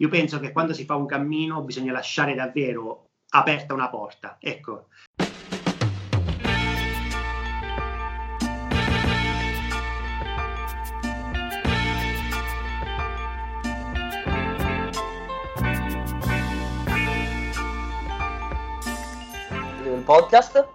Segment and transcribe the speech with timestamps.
[0.00, 4.36] Io penso che quando si fa un cammino bisogna lasciare davvero aperta una porta.
[4.38, 4.86] Ecco.
[20.04, 20.66] podcast.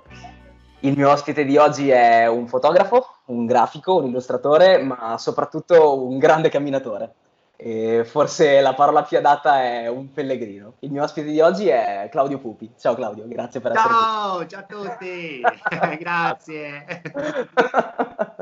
[0.81, 6.19] Il mio ospite di oggi è un fotografo, un grafico, un illustratore, ma soprattutto un
[6.19, 7.15] grande camminatore.
[7.55, 10.75] E forse la parola più adatta è un pellegrino.
[10.79, 12.73] Il mio ospite di oggi è Claudio Pupi.
[12.77, 14.49] Ciao Claudio, grazie per essere ciao, qui.
[14.49, 15.41] Ciao, ciao a tutti,
[15.99, 17.01] grazie.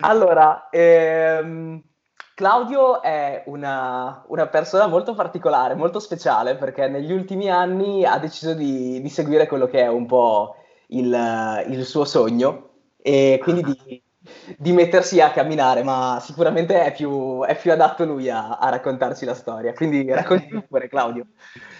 [0.00, 1.82] allora, ehm,
[2.34, 8.52] Claudio è una, una, persona molto particolare, molto speciale, perché negli ultimi anni ha deciso
[8.52, 10.56] di, di seguire quello che è un po'
[10.88, 14.02] il, il suo sogno e quindi di,
[14.56, 19.24] di, mettersi a camminare, ma sicuramente è più, è più adatto lui a, a, raccontarci
[19.24, 19.72] la storia.
[19.72, 21.26] Quindi racconti pure, Claudio.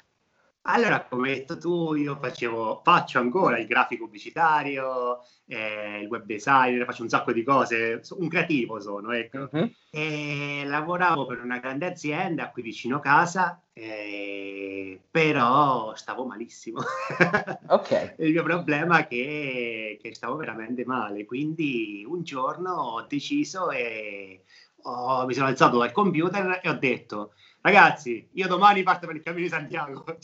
[0.68, 6.24] Allora, come hai detto tu, io facevo, faccio ancora il grafico pubblicitario, eh, il web
[6.24, 9.48] designer, faccio un sacco di cose, un creativo sono, ecco.
[9.50, 9.70] Uh-huh.
[9.90, 16.80] E lavoravo per una grande azienda qui vicino casa, eh, però stavo malissimo.
[17.68, 18.14] ok.
[18.18, 24.42] il mio problema è che, che, stavo veramente male, quindi un giorno ho deciso e
[24.82, 27.34] ho, mi sono alzato dal computer e ho detto
[27.66, 30.04] Ragazzi, io domani parto per il cammino di Santiago.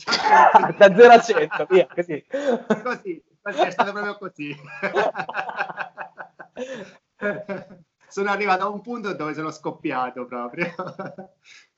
[0.77, 2.25] da 0 a 100, via, così.
[2.29, 4.55] Così, è stato proprio così.
[8.07, 10.73] sono arrivato a un punto dove sono scoppiato proprio.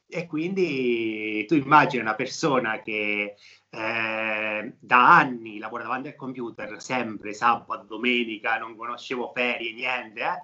[0.06, 3.36] e quindi tu immagini una persona che
[3.68, 10.44] eh, da anni lavora davanti al computer, sempre sabato, domenica, non conoscevo ferie, niente, eh?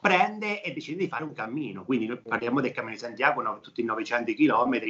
[0.00, 1.84] Prende e decide di fare un cammino.
[1.84, 4.80] Quindi noi parliamo del cammino di Santiago, no, tutti i 900 km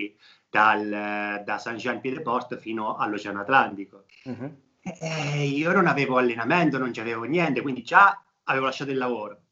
[0.48, 4.05] dal, da San Jean Piedeport fino all'Oceano Atlantico.
[4.25, 4.55] Uh-huh.
[4.83, 9.42] E io non avevo allenamento, non c'avevo niente, quindi già avevo lasciato il lavoro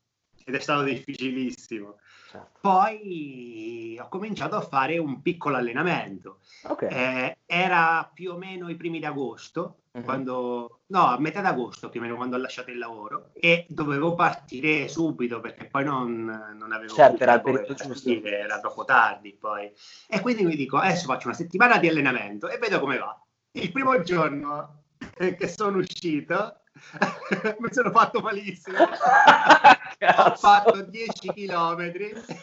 [0.45, 1.97] ed è stato difficilissimo.
[2.29, 2.59] Certo.
[2.61, 6.41] Poi ho cominciato a fare un piccolo allenamento.
[6.63, 6.89] Okay.
[6.91, 10.03] Eh, era più o meno i primi di agosto, uh-huh.
[10.03, 14.15] quando, no, a metà d'agosto più o meno quando ho lasciato il lavoro e dovevo
[14.15, 16.25] partire subito perché poi non,
[16.59, 19.71] non avevo certo, era, era troppo tardi poi.
[20.09, 23.17] E quindi mi dico, adesso faccio una settimana di allenamento e vedo come va.
[23.53, 24.83] Il primo giorno
[25.17, 26.61] che sono uscito
[27.61, 28.79] mi sono fatto malissimo.
[30.01, 31.93] ho fatto 10 km,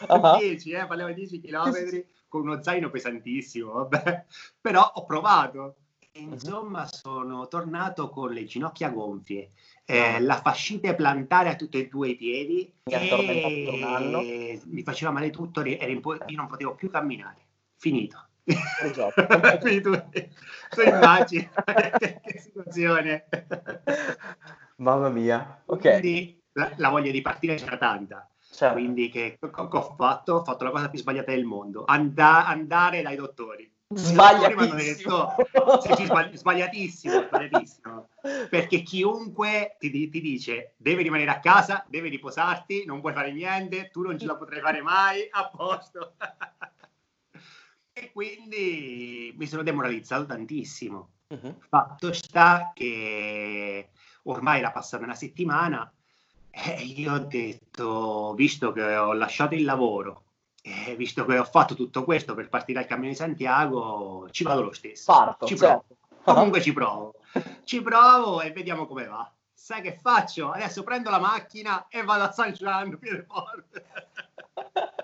[0.08, 0.38] uh-huh.
[0.38, 4.24] 10, eh, parliamo di 10 km con uno zaino pesantissimo, vabbè.
[4.60, 5.76] però ho provato.
[6.16, 9.50] Insomma, sono tornato con le ginocchia gonfie,
[9.84, 15.64] eh, la fascite plantare a tutti e due i piedi e mi faceva male tutto,
[15.64, 17.46] io non potevo più camminare.
[17.76, 18.28] Finito.
[18.44, 19.26] Esatto.
[19.60, 19.90] Quindi tu,
[20.70, 21.48] tu immagini
[21.98, 23.26] che, che situazione.
[24.76, 25.62] Mamma mia.
[25.66, 25.80] Ok.
[25.80, 28.28] Quindi la, la voglia di partire c'era tanta.
[28.50, 28.74] Certo.
[28.74, 30.34] Quindi che, che, ho fatto?
[30.34, 31.84] Ho fatto la cosa più sbagliata del mondo.
[31.86, 33.70] Anda, andare dai dottori.
[33.86, 35.34] Sbagliatissimo.
[35.36, 38.08] Detto, sì, sì, sbagliatissimo, sbagliatissimo.
[38.48, 43.90] Perché chiunque ti, ti, dice devi rimanere a casa, devi riposarti, non puoi fare niente,
[43.90, 46.14] tu non ce la potrai fare mai, a posto.
[47.92, 51.10] e quindi mi sono demoralizzato tantissimo.
[51.28, 51.56] Uh-huh.
[51.68, 53.88] Fatto sta che
[54.24, 55.92] ormai era passata una settimana
[56.56, 60.22] e io ho detto, visto che ho lasciato il lavoro,
[60.62, 64.62] e visto che ho fatto tutto questo per partire al Cammino di Santiago, ci vado
[64.62, 65.12] lo stesso.
[65.12, 65.96] Parto, ci certo.
[66.22, 66.22] provo.
[66.22, 67.14] Comunque ci provo.
[67.64, 69.30] Ci provo e vediamo come va.
[69.52, 70.52] Sai che faccio?
[70.52, 73.84] Adesso prendo la macchina e vado a San Giovanni, Piedeport.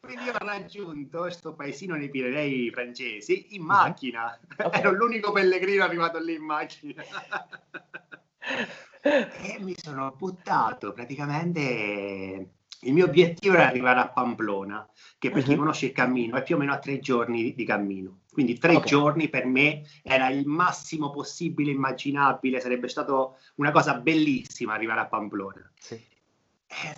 [0.00, 3.66] Quindi io ho raggiunto questo paesino nei Pirenei francesi in mhm.
[3.66, 4.38] macchina.
[4.58, 4.80] Okay.
[4.80, 7.02] Ero l'unico pellegrino arrivato lì in macchina.
[9.02, 12.52] e mi sono buttato praticamente.
[12.82, 14.88] Il mio obiettivo era arrivare a Pamplona,
[15.18, 15.56] che per chi uh-huh.
[15.56, 18.20] conosce il cammino è più o meno a tre giorni di cammino.
[18.30, 18.88] Quindi tre okay.
[18.88, 25.06] giorni per me era il massimo possibile immaginabile, sarebbe stato una cosa bellissima arrivare a
[25.06, 25.68] Pamplona.
[25.76, 26.00] Sì.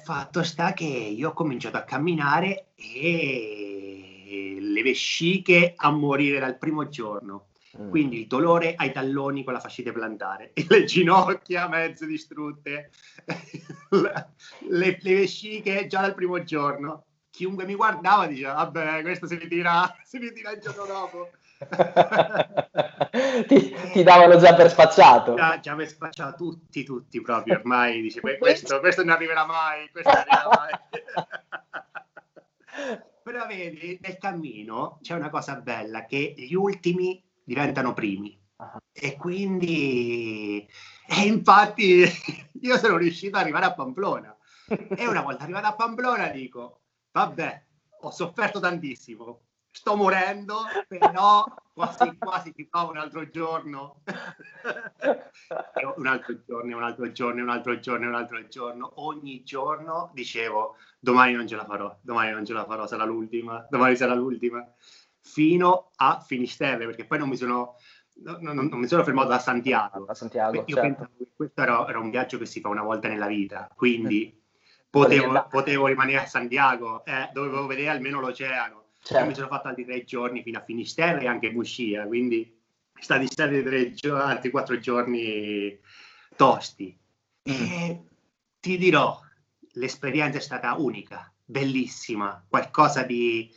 [0.03, 6.88] Fatto sta che io ho cominciato a camminare e le vesciche a morire dal primo
[6.88, 7.46] giorno.
[7.78, 7.90] Mm.
[7.90, 12.90] Quindi il dolore ai talloni con la fascite plantare, e le ginocchia mezze distrutte,
[13.90, 14.32] le,
[14.69, 17.05] le, vesciche già dal primo giorno.
[17.31, 21.31] Chiunque mi guardava diceva, vabbè, questo si ritira, si ritira il giorno dopo.
[23.46, 25.37] ti, ti, davano già per spacciato.
[25.37, 28.00] Già, già per spacciato tutti, tutti proprio ormai.
[28.00, 30.70] Dice, questo, questo non arriverà mai, questo non arriverà mai.
[33.22, 38.41] Però vedi, nel cammino c'è una cosa bella, che gli ultimi diventano primi.
[38.56, 38.79] Uh-huh.
[38.93, 40.69] E quindi,
[41.06, 42.05] e infatti,
[42.61, 44.37] io sono riuscito ad arrivare a Pamplona.
[44.69, 47.64] e una volta arrivato a Pamplona dico, vabbè,
[48.02, 54.03] ho sofferto tantissimo, sto morendo, però quasi quasi ti fa un altro giorno.
[55.96, 58.93] un altro giorno, un altro giorno, un altro giorno, un altro giorno.
[58.96, 63.67] Ogni giorno dicevo, domani non ce la farò, domani non ce la farò, sarà l'ultima,
[63.69, 64.64] domani sarà l'ultima.
[65.32, 67.77] Fino a Finisterre, perché poi non mi sono...
[68.23, 70.05] Non, non, mi sono fermato a Santiago.
[70.06, 70.81] A Santiago Io certo.
[70.81, 74.38] pensavo che questo era, era, un viaggio che si fa una volta nella vita, quindi
[74.91, 79.27] potevo, potevo rimanere a Santiago, eh, dovevo vedere almeno l'oceano Certo.
[79.27, 82.59] mi sono fatto altri tre giorni fino a Finisterre e anche Muscia, quindi
[82.99, 85.79] stati stati tre giorni, altri quattro giorni
[86.37, 86.97] tosti.
[87.50, 87.53] Mm.
[87.53, 88.05] E
[88.61, 89.19] ti dirò,
[89.73, 93.50] l'esperienza è stata unica, bellissima, qualcosa di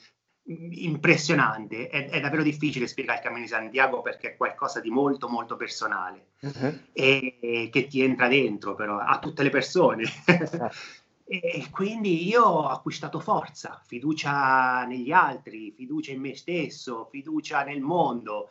[0.46, 1.88] impressionante.
[1.88, 5.56] È, è, davvero difficile spiegare il Cammino di Santiago perché è qualcosa di molto molto
[5.56, 6.80] personale uh-huh.
[6.92, 10.06] e, e, che ti entra dentro però a tutte le persone.
[10.06, 10.70] Certo.
[11.26, 17.80] E quindi io ho acquistato forza, fiducia negli altri, fiducia in me stesso, fiducia nel
[17.80, 18.50] mondo.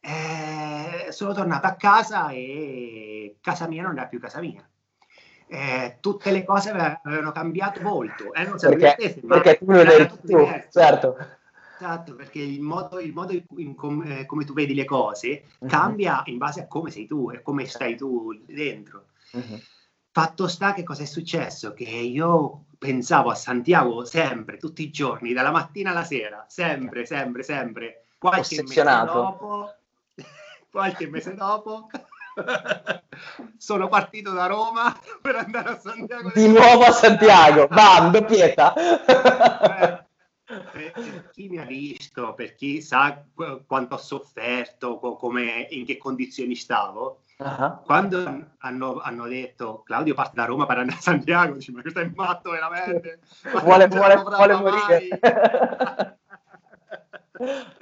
[0.00, 4.66] Eh, sono tornato a casa e casa mia non era più casa mia.
[5.52, 8.32] Eh, tutte le cose avevano cambiato molto.
[8.32, 11.16] Eh, non perché, stesse, perché tu non eri tu, certo.
[11.76, 15.68] Esatto, perché il modo, il modo in com, eh, come tu vedi le cose uh-huh.
[15.68, 19.08] cambia in base a come sei tu e come stai tu dentro.
[19.32, 19.60] Uh-huh.
[20.10, 21.74] Fatto sta che cosa è successo?
[21.74, 27.42] Che io pensavo a Santiago sempre, tutti i giorni, dalla mattina alla sera, sempre, sempre,
[27.42, 28.06] sempre.
[28.16, 29.74] Qualche mese dopo,
[30.70, 31.88] qualche mese dopo
[33.56, 36.30] sono partito da Roma per andare a Santiago.
[36.34, 38.74] Di nuovo a Santiago, bam, doppietta.
[38.74, 40.04] Eh,
[40.44, 43.24] per chi mi ha visto, per chi sa
[43.66, 47.82] quanto ho sofferto, come, in che condizioni stavo, Uh-huh.
[47.82, 51.98] Quando hanno, hanno, detto Claudio parte da Roma per andare a Santiago, dici, ma questo
[51.98, 53.18] è matto veramente?
[53.62, 56.18] vuole, vuole, vuole morire.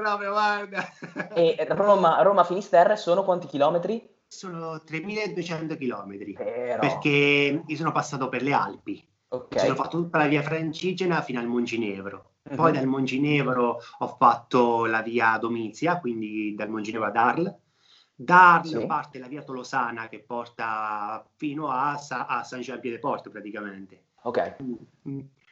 [0.00, 0.88] Proprio, guarda.
[1.34, 4.08] E Roma, Roma Finisterre sono quanti chilometri?
[4.26, 6.34] Sono 3200 chilometri.
[6.34, 9.06] Perché io sono passato per le Alpi.
[9.28, 9.60] Okay.
[9.60, 12.32] Sono fatto tutta la via Francigena fino al Monginevro.
[12.42, 12.56] Uh-huh.
[12.56, 17.54] Poi dal Monginevro ho fatto la via Domizia, quindi dal Monginevro ad Arles
[18.22, 18.86] da Arles sì.
[18.86, 24.02] parte la via Tolosana che porta fino a, a San Jean Pied de Port praticamente.
[24.22, 24.56] Ok.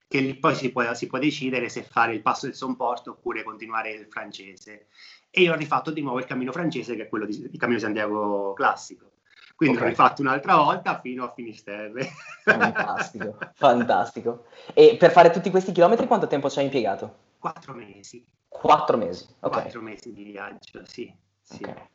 [0.09, 3.11] Che lì poi si può, si può, decidere se fare il passo del Son Porto
[3.11, 4.87] oppure continuare il francese.
[5.31, 7.79] E io ho rifatto di nuovo il cammino francese che è quello di, il cammino
[7.79, 9.13] Santiago classico.
[9.55, 9.89] Quindi okay.
[9.89, 12.09] l'ho rifatto un'altra volta fino a Finisterre.
[12.43, 14.47] Fantastico, fantastico.
[14.73, 17.17] E per fare tutti questi chilometri quanto tempo ci hai impiegato?
[17.39, 18.25] Quattro mesi.
[18.49, 19.53] Quattro mesi, ok.
[19.53, 21.13] Quattro mesi di viaggio, sì.
[21.43, 21.63] sì.
[21.65, 21.87] Okay.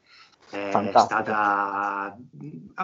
[0.51, 2.15] È stata,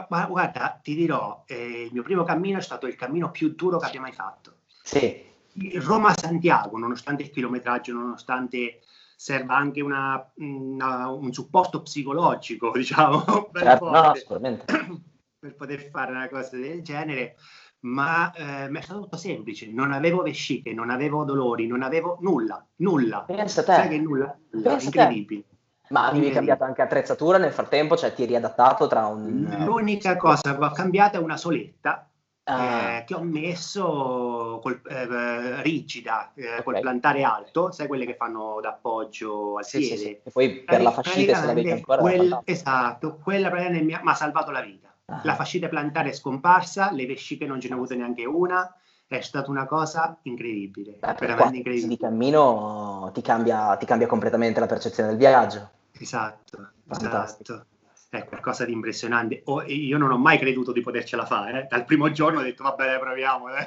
[0.07, 3.77] ma guarda, ti dirò, eh, il mio primo cammino è stato il cammino più duro
[3.77, 4.58] che abbia mai fatto.
[4.89, 5.27] Sì.
[5.75, 8.79] Roma-Santiago, nonostante il chilometraggio, nonostante
[9.15, 14.65] serva anche una, una, un supporto psicologico, diciamo, per, certo, no, sicuramente.
[15.39, 17.35] per poter fare una cosa del genere,
[17.81, 22.17] ma eh, mi è stato tutto semplice, non avevo vesciche, non avevo dolori, non avevo
[22.21, 23.21] nulla, nulla.
[23.21, 23.73] Pensa te.
[23.73, 25.41] Sai che nulla, nulla incredibile.
[25.41, 25.57] Te.
[25.89, 27.97] Ma avevi cambiato anche attrezzatura nel frattempo?
[27.97, 29.63] Cioè ti eri adattato tra un...
[29.65, 32.09] L'unica cosa che ho cambiato è una soletta
[32.43, 32.97] ah.
[32.97, 36.63] eh, che ho messo col, eh, rigida, eh, okay.
[36.63, 39.95] col plantare alto, sai quelle che fanno d'appoggio al sì, piede.
[39.95, 40.19] Sì, sì.
[40.23, 42.01] E poi per la fascite se l'avevi ancora...
[42.01, 44.93] Quel, esatto, quella praticamente mi ha salvato la vita.
[45.05, 45.21] Ah.
[45.23, 48.73] La fascite plantare è scomparsa, le vesciche non ce ne ho avute neanche una
[49.17, 51.87] è stata una cosa incredibile, Beh, veramente incredibile.
[51.87, 55.67] di cammino ti cambia, ti cambia completamente la percezione del viaggio.
[55.93, 57.65] Esatto, esatto.
[58.09, 59.43] È qualcosa di impressionante.
[59.45, 61.61] Oh, io non ho mai creduto di potercela fare.
[61.61, 61.67] Eh.
[61.69, 63.45] Dal primo giorno ho detto, va bene, proviamo.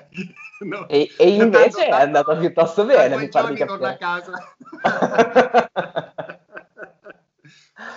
[0.63, 0.87] No.
[0.87, 3.17] E, e, invece tanto, è andata piuttosto bene.
[3.17, 4.55] Mi giorni torno a casa.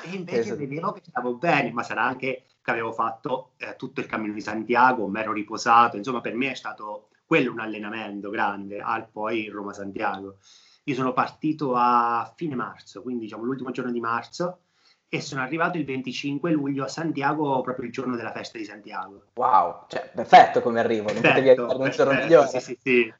[0.03, 0.57] e invece esatto.
[0.57, 4.41] vedevo che stavo bene, ma sarà anche che avevo fatto eh, tutto il cammino di
[4.41, 5.97] Santiago, mi ero riposato.
[5.97, 10.37] Insomma, per me è stato quello un allenamento grande, al poi Roma-Santiago.
[10.85, 14.64] Io sono partito a fine marzo, quindi diciamo l'ultimo giorno di marzo,
[15.07, 19.25] e sono arrivato il 25 luglio a Santiago, proprio il giorno della festa di Santiago.
[19.35, 22.47] Wow, cioè perfetto come arrivo, non potevi arrivare un giorno migliore.
[22.47, 23.13] Sì, sì, sì.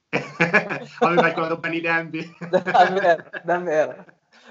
[0.99, 2.35] Avevo calcolato bene i tempi.
[2.49, 4.05] davvero, davvero.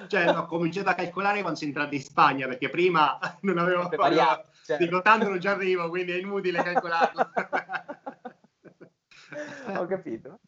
[0.06, 3.88] Cioè, ho cominciato a calcolare quando sono entrato in Spagna, perché prima non avevo...
[3.88, 4.46] Proprio...
[4.64, 4.78] Cioè.
[4.78, 7.30] Dico, tanto non ci arrivo, quindi è inutile calcolarlo.
[9.76, 10.38] ho capito,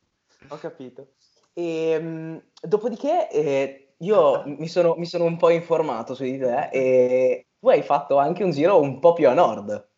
[0.49, 1.12] ho capito.
[1.52, 6.69] E, ehm, dopodiché eh, io mi sono, mi sono, un po' informato su di te
[6.71, 9.88] e tu hai fatto anche un giro un po' più a nord.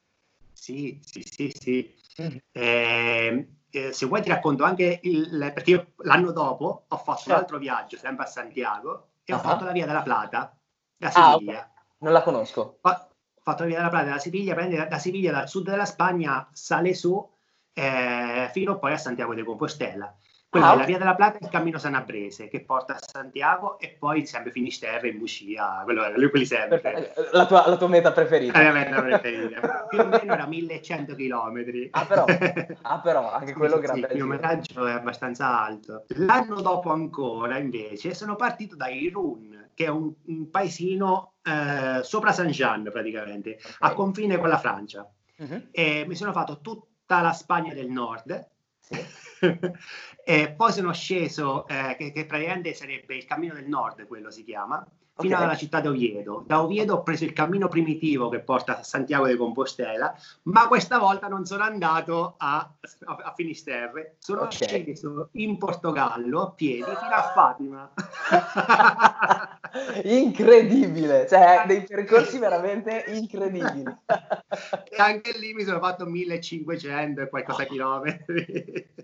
[0.52, 1.95] Sì, sì, sì, sì.
[2.23, 2.37] Mm.
[2.52, 5.50] Eh, eh, se vuoi ti racconto anche il...
[5.55, 7.33] perché io l'anno dopo ho fatto certo.
[7.33, 9.38] un altro viaggio, sempre a Santiago, e uh-huh.
[9.38, 10.57] ho fatto la Via della Plata,
[10.97, 11.33] da Siviglia.
[11.33, 11.71] Ah, okay.
[11.99, 12.78] Non la conosco.
[12.81, 13.09] Ho,
[13.43, 16.95] fatto la Via della Plata da Siviglia, prende da Siviglia, dal sud della Spagna, sale
[16.95, 17.28] su
[17.73, 20.17] eh, fino poi a Santiago de Compostela.
[20.50, 23.78] Quella ah, è la Via della Plata e il Cammino Sanabrese che porta a Santiago
[23.78, 27.12] e poi sempre Finisterre in Bucia, quello, quelli sempre.
[27.33, 28.57] La tua, la tua meta preferita.
[28.62, 29.87] La mia meta preferita.
[29.90, 31.88] Più o meno era 1100 km.
[31.90, 32.25] Ah però,
[32.81, 34.00] ah, però anche quello sì, grande.
[34.00, 36.05] Sì, il chilometraggio è abbastanza alto.
[36.09, 42.33] L'anno dopo ancora invece sono partito da Irun, che è un, un paesino eh, sopra
[42.33, 43.73] Saint-Jean praticamente, okay.
[43.81, 45.07] a confine con la Francia.
[45.37, 45.67] Uh-huh.
[45.71, 48.49] E mi sono fatto tutta la Spagna del nord.
[50.28, 54.45] E poi sono sceso, eh, che, che, praticamente sarebbe il cammino del nord, quello si
[54.45, 55.47] chiama, fino okay.
[55.47, 56.45] alla città di Oviedo.
[56.47, 60.99] Da Oviedo ho preso il cammino primitivo che porta a Santiago de Compostela, ma questa
[60.99, 64.85] volta non sono andato a, a, a Finisterre, sono okay.
[64.85, 67.90] sceso in Portogallo a piedi fino a Fatima.
[70.05, 73.85] Incredibile, cioè dei percorsi veramente incredibili.
[73.85, 78.95] e anche lì mi sono fatto 1500 e qualcosa chilometri.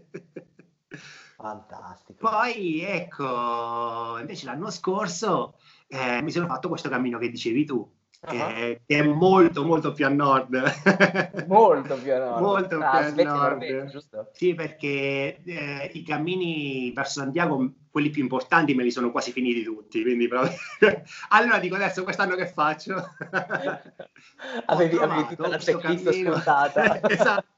[1.37, 2.29] Fantastico.
[2.31, 7.87] Poi ecco, invece l'anno scorso eh, mi sono fatto questo cammino che dicevi tu,
[8.27, 8.55] uh-huh.
[8.55, 10.63] che, è molto molto più a nord.
[11.47, 12.41] molto più a nord.
[12.43, 13.63] molto ah, più a nord.
[13.63, 19.33] Norvegia, sì, perché eh, i cammini verso Santiago, quelli più importanti, me li sono quasi
[19.33, 20.03] finiti tutti.
[20.03, 20.53] Quindi proprio...
[21.31, 22.95] allora dico adesso quest'anno che faccio?
[24.67, 27.01] avevi, avevi tutta la checklist spuntata.
[27.09, 27.53] esatto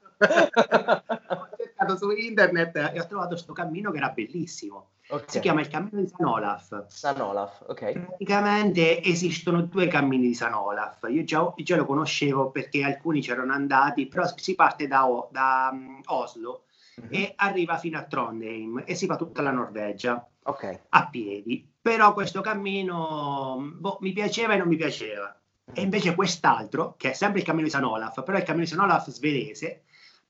[1.77, 4.91] cercato su internet e ho trovato questo cammino che era bellissimo.
[5.09, 5.25] Okay.
[5.27, 6.87] Si chiama il cammino di San Olaf.
[6.87, 7.91] San Olaf, ok.
[7.91, 11.07] Praticamente esistono due cammini di San Olaf.
[11.09, 16.01] Io già, già lo conoscevo perché alcuni c'erano andati, però si parte da, da um,
[16.07, 16.65] Oslo
[16.99, 17.13] mm-hmm.
[17.13, 20.77] e arriva fino a Trondheim e si fa tutta la Norvegia okay.
[20.89, 21.71] a piedi.
[21.81, 25.33] Però questo cammino boh, mi piaceva e non mi piaceva.
[25.67, 25.83] E mm-hmm.
[25.83, 28.69] invece quest'altro, che è sempre il cammino di San Olaf, però è il cammino di
[28.69, 29.83] San Olaf svedese,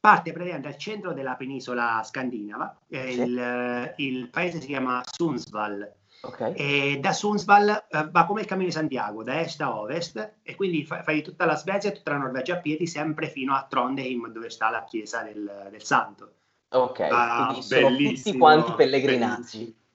[0.08, 3.22] parte praticamente al centro della penisola scandinava, eh, sì.
[3.24, 5.96] il, il, paese si chiama Sundsvall.
[6.22, 6.54] Okay.
[6.54, 10.56] E da Sundsvall eh, va come il cammino di Santiago, da est a ovest, e
[10.56, 13.68] quindi fai, fai tutta la Svezia e tutta la Norvegia a piedi, sempre fino a
[13.70, 16.36] Trondheim, dove sta la chiesa del, del santo.
[16.70, 19.58] Ok, ah, quindi sono tutti quanti pellegrinaggi.
[19.58, 19.86] Bellissimo.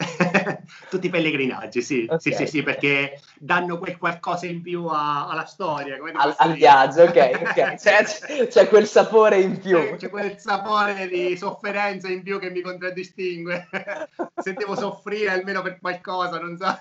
[0.88, 2.18] Tutti i pellegrinaggi, sì, okay.
[2.20, 5.98] sì, sì, sì, perché danno quel qualcosa in più a, alla storia.
[6.14, 7.74] Al, al viaggio, ok, ok.
[7.74, 9.96] C'è, c'è, quel sapore in più.
[9.96, 13.68] C'è, quel sapore di sofferenza in più che mi contraddistingue.
[14.36, 16.78] Sentivo soffrire almeno per qualcosa, non so.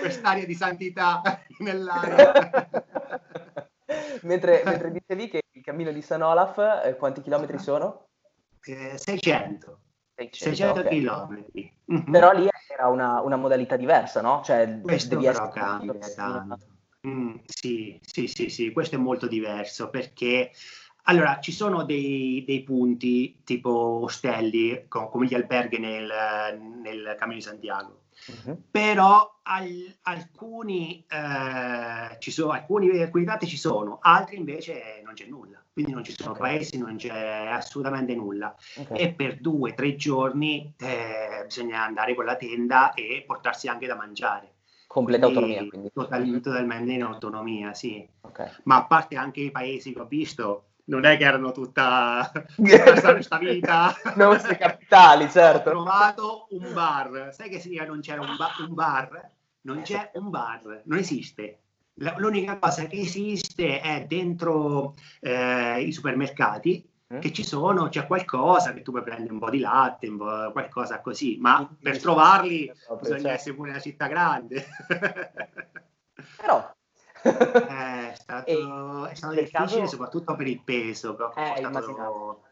[0.00, 1.20] Quest'aria di santità
[1.58, 2.32] nell'aria.
[4.22, 8.08] mentre, mentre dicevi che il cammino di San Olaf, eh, quanti chilometri sono?
[8.62, 9.80] Eh, 600.
[10.16, 11.44] 600, km.
[11.92, 12.10] Mm-hmm.
[12.10, 14.42] Però lì era una, una, modalità diversa, no?
[14.44, 16.58] Cioè, questo devi però cambia tanto.
[17.06, 20.50] Mm, sì, sì, sì, sì, questo è molto diverso perché
[21.04, 23.70] allora ci sono dei, dei punti tipo
[24.02, 26.10] ostelli come gli alberghi nel,
[26.82, 28.60] nel Cammino di Santiago Uh-huh.
[28.70, 35.26] Però al, alcuni, eh, ci sono, alcuni, alcuni dati ci sono, altri invece non c'è
[35.26, 35.62] nulla.
[35.72, 36.56] Quindi non ci sono okay.
[36.56, 38.56] paesi, non c'è assolutamente nulla.
[38.76, 38.98] Okay.
[38.98, 43.94] E per due, tre giorni eh, bisogna andare con la tenda e portarsi anche da
[43.94, 44.54] mangiare.
[44.86, 45.68] Completa quindi, autonomia.
[45.68, 45.90] Quindi.
[45.92, 48.08] Total, totalmente in autonomia, sì.
[48.22, 48.50] Okay.
[48.62, 53.38] Ma a parte anche i paesi che ho visto, non è che erano tutta questa
[53.38, 53.94] vita.
[54.16, 55.70] Nostri capitali, certo.
[55.70, 57.30] Ho trovato un bar.
[57.32, 59.30] Sai che significa non c'era un, ba- un bar?
[59.62, 61.60] Non c'è un bar, non esiste.
[61.94, 67.18] l'unica cosa che esiste è dentro eh, i supermercati eh?
[67.18, 70.52] che ci sono, c'è qualcosa che tu puoi prendere un po' di latte, un po'
[70.52, 73.28] qualcosa così, ma per trovarli bisogna certo.
[73.28, 74.66] essere pure una città grande.
[76.36, 76.74] Però
[77.22, 77.24] è
[78.26, 79.86] stato, è stato difficile caso...
[79.86, 82.42] soprattutto per il peso che ho, eh, portato,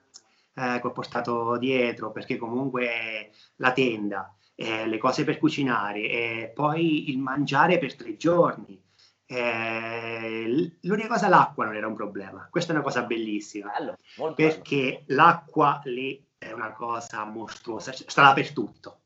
[0.54, 6.52] eh, che ho portato dietro, perché comunque la tenda, eh, le cose per cucinare e
[6.54, 8.80] poi il mangiare per tre giorni.
[9.26, 12.46] Eh, l'unica cosa, l'acqua non era un problema.
[12.50, 15.22] Questa è una cosa bellissima bello, perché bello.
[15.22, 19.00] l'acqua lì è una cosa mostruosa, sta dappertutto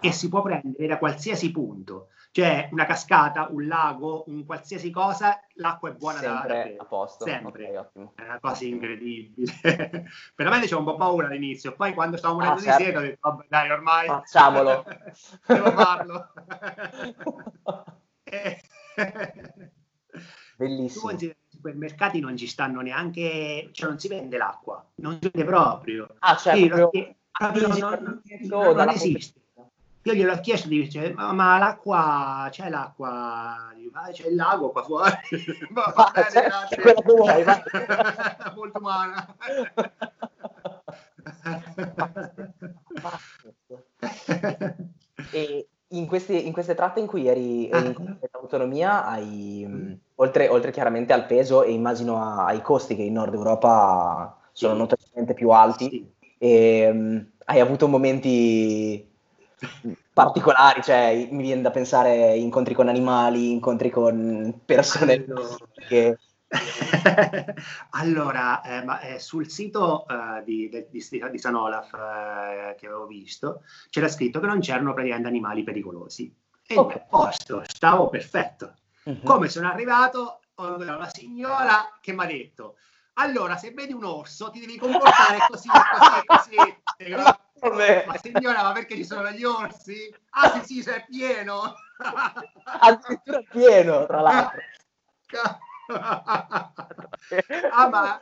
[0.00, 2.08] e si può prendere da qualsiasi punto.
[2.34, 6.76] Cioè una cascata, un lago, un qualsiasi cosa, l'acqua è buona Sempre da bere.
[6.78, 7.24] a posto.
[7.24, 7.78] Sempre.
[7.78, 9.52] Okay, è una cosa incredibile.
[10.34, 11.76] Veramente c'è un po' paura all'inizio.
[11.76, 12.82] Poi quando stavo morendo Ah, di certo.
[12.82, 14.06] sete ho detto, vabbè dai, ormai...
[14.08, 14.84] Facciamolo.
[15.46, 16.32] Devo farlo.
[20.14, 20.20] Tu
[20.56, 21.14] Bellissimo.
[21.16, 25.44] che i supermercati non ci stanno neanche, cioè non si vende l'acqua, non si vende
[25.48, 26.08] proprio.
[26.18, 29.40] Ah, cioè, Sì, proprio proprio non, non- non dalla esiste.
[30.06, 34.82] Io glielo ho chiesto, dice, ma, ma l'acqua, c'è l'acqua, "Ah, c'è il lago qua
[34.82, 35.10] fuori.
[35.72, 36.76] Va Ah, bene, c'è- grazie.
[36.76, 37.62] c'è quella che vuoi, vai.
[38.54, 39.26] Molto umana.
[45.30, 48.38] E in, questi- in queste tratte in cui eri, eri in Ah.
[48.38, 53.14] autonomia, hai, mh, oltre, oltre chiaramente al peso e immagino a- ai costi che in
[53.14, 54.78] Nord Europa sono Sì.
[54.80, 56.12] notoriamente più alti, Sì.
[56.38, 59.12] e, mh, hai avuto momenti
[60.12, 65.56] particolari, cioè mi viene da pensare incontri con animali, incontri con persone Allora.
[65.86, 66.18] che...
[67.90, 73.06] allora, eh, ma, eh, sul sito eh, di, di, di San Olaf eh, che avevo
[73.06, 76.32] visto c'era scritto che non c'erano praticamente animali pericolosi.
[76.66, 76.94] E Ok.
[76.94, 78.74] a posto, stavo perfetto.
[79.04, 79.22] Mhm.
[79.24, 82.76] Come sono arrivato, ho una signora che mi ha detto:
[83.14, 87.32] Allora, se vedi un orso, ti devi comportare così, così, così.
[87.64, 90.14] Dico, Ma signora, ma perché ci sono gli orsi?
[90.30, 91.74] Ah, sì, sì, c'è pieno.
[92.80, 94.60] Addirittura pieno, tra l'altro.
[97.70, 98.18] ah, ma,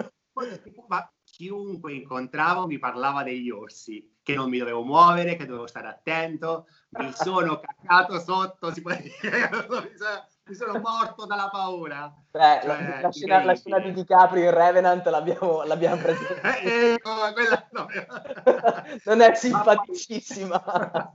[0.86, 5.88] ma chiunque incontravo mi parlava degli orsi, che non mi dovevo muovere, che dovevo stare
[5.88, 6.68] attento.
[6.90, 9.50] Mi sono caccato sotto, si può dire.
[10.44, 12.12] mi, sono, morto dalla paura.
[12.30, 13.92] Beh, Cioè, la, scena, la scena di.
[13.92, 16.20] DiCaprio in Revenant l'abbiamo, l'abbiamo presa.
[16.60, 17.86] ecco, quella no.
[19.04, 21.14] non è simpaticissima.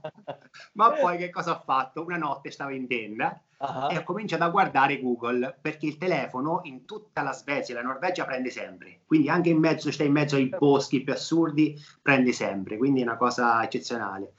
[0.72, 2.04] Ma poi che cosa ho fatto?
[2.04, 6.60] Una notte stavo in tenda Ah, e ho cominciato a guardare Google perché il telefono
[6.64, 9.00] in tutta la Svezia e la Norvegia prende sempre.
[9.04, 12.76] Quindi anche in mezzo, stai in mezzo ai boschi più assurdi, prende sempre.
[12.76, 14.34] Quindi è una cosa eccezionale.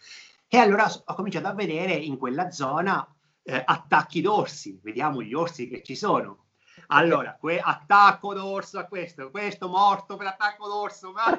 [0.48, 3.06] E allora ho cominciato a vedere in quella zona
[3.50, 4.80] eh, attacchi d'orsi.
[4.82, 6.46] Vediamo gli orsi che ci sono.
[6.92, 11.12] Allora, que- attacco d'orso a questo, questo morto per attacco d'orso.
[11.12, 11.38] Ma...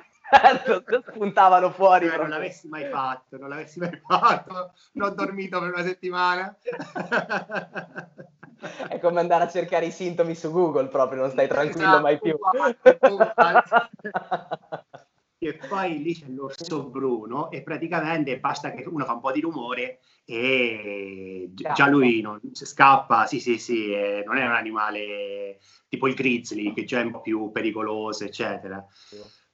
[1.10, 2.08] spuntavano fuori.
[2.08, 6.56] Cioè, non l'avessi mai fatto, non l'avessi mai fatto, non ho dormito per una settimana.
[8.88, 12.20] È come andare a cercare i sintomi su Google proprio, non stai tranquillo Esatto, mai
[12.20, 12.38] più.
[12.38, 12.78] uguale.
[15.42, 19.40] E poi lì c'è l'orso bruno e praticamente basta che uno fa un po' di
[19.40, 25.58] rumore e gi- già lui non scappa, sì sì sì, eh, non è un animale
[25.88, 28.84] tipo il grizzly che già è un po' più pericoloso eccetera.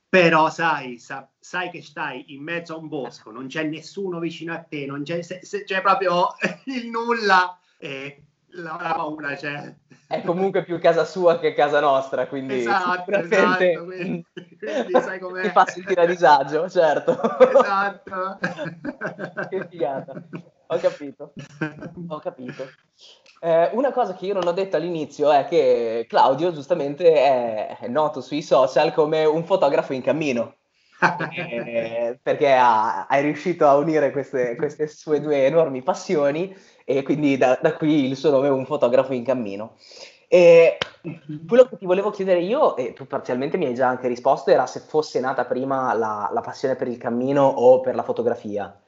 [0.09, 4.55] Però sai, sa- sai che stai in mezzo a un bosco, non c'è nessuno vicino
[4.55, 6.29] a te, non c'è, se- se- c'è proprio
[6.67, 8.26] il nulla e
[8.63, 9.75] la, paura c'è.
[10.09, 13.37] È comunque più casa sua che casa nostra, quindi Esatto, sicuramente
[13.73, 14.27] esatto, quindi-
[14.59, 15.43] quindi sai com'è.
[15.43, 17.19] ti fa sentire a disagio, certo.
[17.41, 18.39] Esatto.
[19.49, 20.23] che figata.
[20.69, 21.33] Ho capito.
[22.09, 22.69] Ho capito.
[23.41, 27.89] Eh, una cosa che io non ho detto all'inizio è che Claudio giustamente è, è
[27.89, 30.55] noto sui social come un fotografo in cammino.
[31.37, 36.57] Eh, perché ha, è riuscito a unire queste, queste sue due enormi passioni
[36.89, 39.75] e quindi da, da qui il suo nome è un fotografo in cammino.
[40.29, 40.79] E
[41.47, 44.67] quello che ti volevo chiedere io, e tu parzialmente mi hai già anche risposto, era
[44.67, 48.81] se fosse nata prima la, la passione per il cammino o per la fotografia.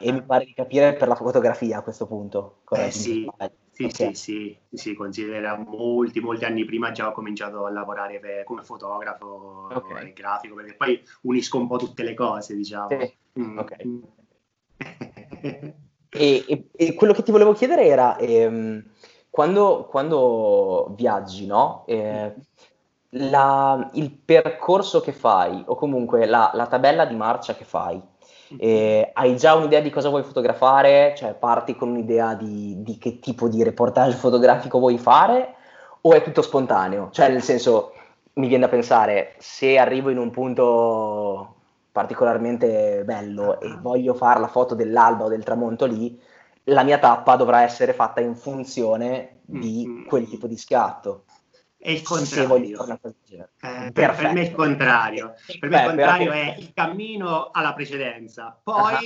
[0.00, 2.62] E mi pare di capire per la fotografia a questo punto.
[2.70, 3.30] Eh sì,
[3.70, 3.92] sì, Ok.
[3.94, 8.62] sì, sì, sì, considera molti, molti anni prima già ho cominciato a lavorare per- come
[8.62, 10.02] fotografo Ok.
[10.02, 12.88] e grafico, perché poi unisco un po' tutte le cose, diciamo.
[12.98, 13.58] Sì, Mm.
[13.58, 13.76] ok.
[16.08, 18.82] E, e- quello che ti volevo chiedere era, ehm,
[19.30, 21.84] quando, quando viaggi, no?
[21.86, 22.34] Eh,
[23.10, 28.00] la- il percorso che fai, o comunque la, la tabella di marcia che fai,
[28.58, 31.14] eh, hai già un'idea di cosa vuoi fotografare?
[31.16, 35.54] Cioè parti con un'idea di, di che tipo di reportage fotografico vuoi fare?
[36.02, 37.08] O è tutto spontaneo?
[37.10, 37.92] Cioè nel senso,
[38.34, 41.55] mi viene da pensare, se arrivo in un punto
[41.96, 46.20] particolarmente bello e voglio fare la foto dell'alba o del tramonto lì,
[46.64, 50.04] la mia tappa dovrà essere fatta in funzione di Mm.
[50.04, 51.24] quel tipo di scatto.
[51.78, 52.82] È il contrario.
[52.82, 55.34] Eh, per, per me è il contrario.
[55.58, 58.98] Per me il contrario è il cammino alla precedenza, poi la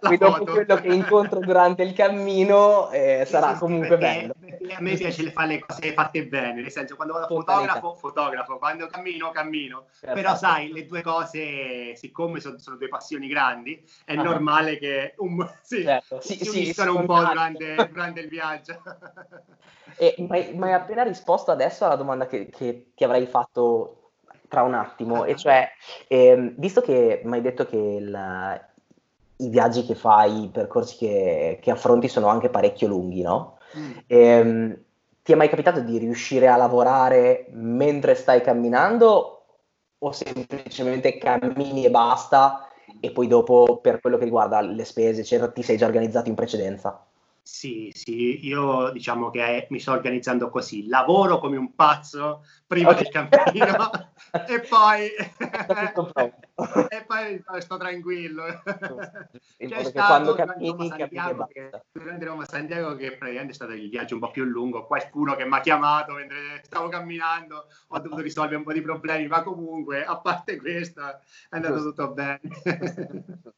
[0.00, 0.52] Poi dopo foto.
[0.52, 4.34] quello che incontro durante il cammino eh, sarà comunque perché- bello.
[4.38, 7.94] perché a me piace fare le cose fatte bene, nel senso quando vado a fotografo,
[7.94, 9.86] fotografo, quando cammino, cammino.
[9.98, 10.14] Certo.
[10.14, 14.22] Però sai, le due cose, siccome sono, sono due passioni grandi, è ah.
[14.22, 16.20] normale che un, sì, certo.
[16.20, 18.82] sì, si uniscano sì, un po' durante, durante, il viaggio.
[19.96, 24.12] E, ma, ma, hai appena risposto adesso alla domanda che, che ti avrei fatto
[24.48, 25.66] tra un attimo, e cioè,
[26.08, 28.70] ehm, visto che mi hai detto che il,
[29.44, 33.58] i viaggi che fai, i percorsi che, che, affronti sono anche parecchio lunghi, no?
[33.76, 33.90] Mm.
[34.06, 34.82] Ehm,
[35.22, 39.44] ti è mai capitato di riuscire a lavorare mentre stai camminando
[39.98, 42.68] o semplicemente cammini e basta
[43.00, 46.34] e poi dopo per quello che riguarda le spese eccetera ti sei già organizzato in
[46.34, 47.06] precedenza?
[47.44, 53.02] Sì, sì, io diciamo che mi sto organizzando così, lavoro come un pazzo prima okay.
[53.02, 53.90] del cammino
[54.48, 55.10] e poi,
[56.88, 58.44] e poi sto tranquillo.
[59.58, 64.20] C'è stato cammini, Santiago, che, durante Roma Santiago che praticamente è stato il viaggio un
[64.20, 68.62] po' più lungo, qualcuno che mi ha chiamato mentre stavo camminando, ho dovuto risolvere un
[68.62, 71.16] po' di problemi, ma comunque a parte questo è
[71.50, 72.40] andato tutto bene.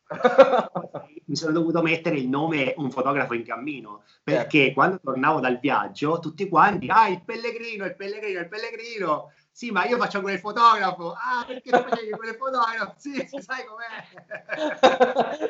[1.26, 3.73] mi sono dovuto mettere il nome un fotografo in cammino
[4.22, 4.74] perché certo.
[4.74, 9.86] quando tornavo dal viaggio tutti quanti ah il pellegrino il pellegrino il pellegrino sì ma
[9.86, 11.12] io faccio quel fotografo.
[11.12, 12.94] Ah perché tu fai quel fotografo?
[12.98, 13.86] Sì sai com'è.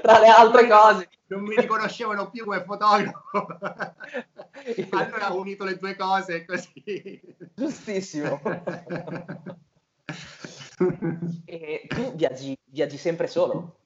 [0.03, 1.09] Tra le altre cose.
[1.29, 3.47] non mi riconoscevano più come fotografo.
[4.91, 7.21] Allora ho unito le due cose così.
[7.55, 8.41] Giustissimo.
[11.45, 13.84] E tu viaggi, viaggi sempre solo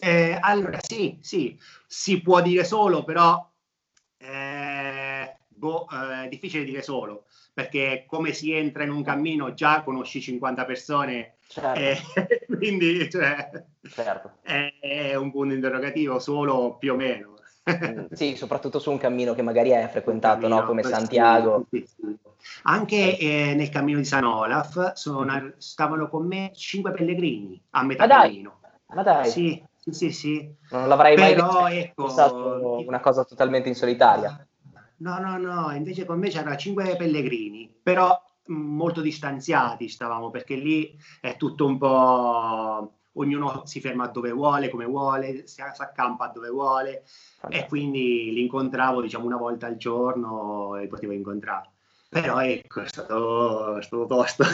[0.00, 3.50] eh, allora, sì, sì, si può dire solo, però
[4.18, 9.82] eh, boh, eh, è difficile dire solo, perché come si entra in un cammino già
[9.82, 11.80] conosci 50 persone, certo.
[11.80, 13.50] eh, quindi cioè,
[13.88, 14.38] certo.
[14.42, 17.30] è, è, un punto interrogativo solo più o meno.
[17.70, 20.66] Mm, sì, soprattutto su un cammino che magari è frequentato, cammino, no?
[20.66, 21.66] come Santiago.
[21.70, 22.16] Sì, sì.
[22.62, 28.06] Anche eh, nel cammino di San Olaf sono, stavano con me cinque pellegrini a metà
[28.06, 28.60] Ma cammino.
[28.94, 29.30] Ma dai.
[29.30, 30.54] Sì, sì, sì, sì.
[30.70, 34.46] Non l'avrei Però, mai ecco, pensato una cosa totalmente in solitaria.
[34.98, 38.16] No, no, no, invece con me c'erano cinque pellegrini, però
[38.46, 42.92] molto distanziati stavamo, perché lì è tutto un po'...
[43.16, 47.02] Ognuno si ferma dove vuole, come vuole, si accampa dove vuole
[47.40, 47.52] Fantastico.
[47.52, 51.68] e quindi li incontravo diciamo una volta al giorno e potevo incontrare.
[52.08, 54.44] Però ecco, è stato, è stato tosto.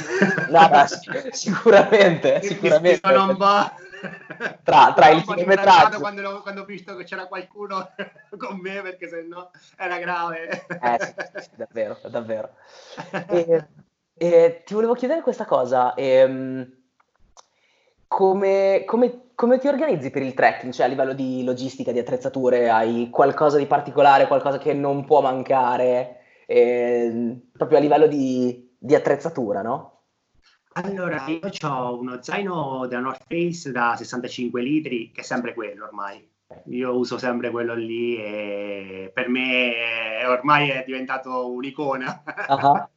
[0.51, 0.85] No, no,
[1.31, 3.01] sicuramente, sicuramente.
[3.01, 3.71] Sono un po'
[4.63, 5.99] tra, tra il chilometraggio.
[6.01, 7.91] quando, lo, quando, ho visto che c'era qualcuno
[8.37, 10.67] con me perché se no era grave.
[10.69, 12.51] Eh, sì, sì, davvero davvero.
[13.29, 13.67] E,
[14.15, 16.69] e, ti volevo chiedere questa cosa ehm,
[18.09, 20.73] come, come, come, ti organizzi per il trekking?
[20.73, 25.21] Cioè a livello di logistica di attrezzature hai qualcosa di particolare qualcosa che non può
[25.21, 26.17] mancare?
[26.47, 29.98] Ehm, proprio a livello di, di attrezzatura no?
[30.85, 35.85] Allora, io ho uno zaino della North Face da 65 litri, che è sempre quello
[35.85, 36.25] ormai.
[36.67, 42.23] Io uso sempre quello lì e per me ormai è diventato un'icona.
[42.49, 42.89] Uh-huh.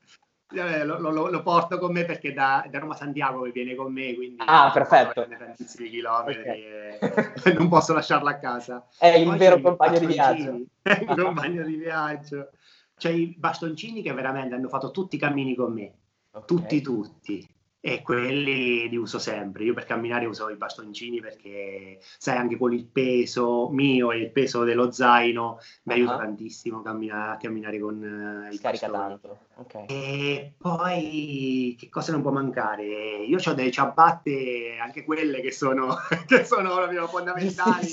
[0.85, 4.43] lo, lo, lo, porto con me perché da, da, Roma Santiago viene con me, quindi
[4.45, 5.27] ah, perfetto.
[5.27, 7.43] tantissimi chilometri okay.
[7.43, 8.85] e non posso lasciarlo a casa.
[8.95, 10.61] È il Poi vero compagno di viaggio.
[10.83, 12.51] È il compagno di viaggio.
[12.95, 15.93] C'è i bastoncini che veramente hanno fatto tutti i cammini con me.
[16.31, 16.45] Okay.
[16.45, 19.63] Tutti, tutti e quelli li uso sempre.
[19.63, 24.31] Io per camminare uso i bastoncini perché, sai, anche con il peso mio e il
[24.31, 25.99] peso dello zaino mi uh-huh.
[25.99, 29.39] aiuta tantissimo a camminare, a camminare con uh, il Scarica tanto.
[29.55, 29.85] Okay.
[29.87, 32.85] E poi che cosa non può mancare?
[32.85, 35.95] Io ho delle ciabatte, anche quelle che sono,
[36.27, 37.87] che sono proprio fondamentali.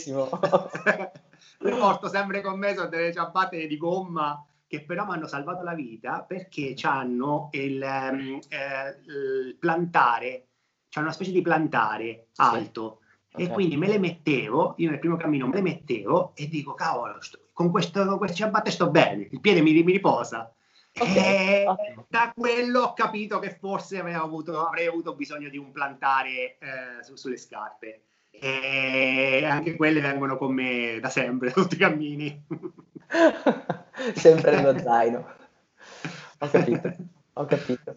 [1.61, 5.65] Le porto sempre con me, sono delle ciabatte di gomma che però mi hanno salvato
[5.65, 10.47] la vita perché hanno il, um, eh, il plantare,
[10.91, 13.01] c'è una specie di plantare alto.
[13.01, 13.07] Sì.
[13.31, 13.47] Okay.
[13.47, 17.21] E quindi me le mettevo, io nel primo cammino me le mettevo e dico, cavolo,
[17.21, 20.53] sto, con, questo, con ciabatte sto bene, il piede mi, mi riposa.
[20.93, 21.17] Okay.
[21.17, 21.65] E
[22.09, 27.17] da quello ho capito che forse avuto, avrei avuto bisogno di un plantare eh, su,
[27.17, 28.03] sulle scarpe.
[28.31, 32.45] E anche quelle vengono con me da sempre, tutti i cammini.
[34.15, 35.27] sempre nello zaino.
[36.41, 36.95] Ho capito,
[37.33, 37.97] ho capito.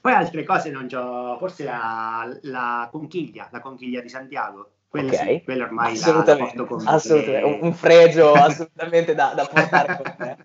[0.00, 4.70] Poi altre cose non c'ho, forse la, la conchiglia, la conchiglia di Santiago.
[4.88, 5.36] Quella, okay.
[5.36, 7.46] sì, quella ormai assolutamente, la, la assolutamente.
[7.46, 10.36] Un, un fregio assolutamente da, da portare con te.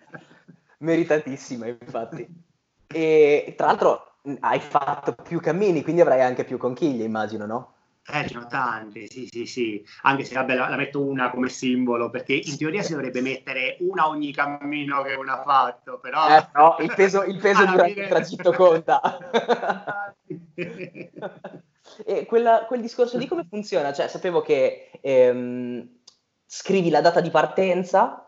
[0.80, 2.28] Meritatissima, infatti.
[2.88, 7.75] E tra l'altro hai fatto più cammini, quindi avrai anche più conchiglie, immagino, no?
[8.08, 9.84] Eh, ce ne tante, sì, sì, sì.
[10.04, 13.78] Anche se vabbè, la, la, metto una come simbolo, perché in teoria si dovrebbe mettere
[13.80, 16.38] una ogni cammino che uno ha fatto, però...
[16.38, 18.04] Eh, no, il peso, il peso durante fine...
[18.04, 19.18] il tragitto conta.
[22.06, 23.92] e quella, quel discorso lì come funziona?
[23.92, 25.90] Cioè, sapevo che ehm,
[26.46, 28.20] scrivi la data di partenza,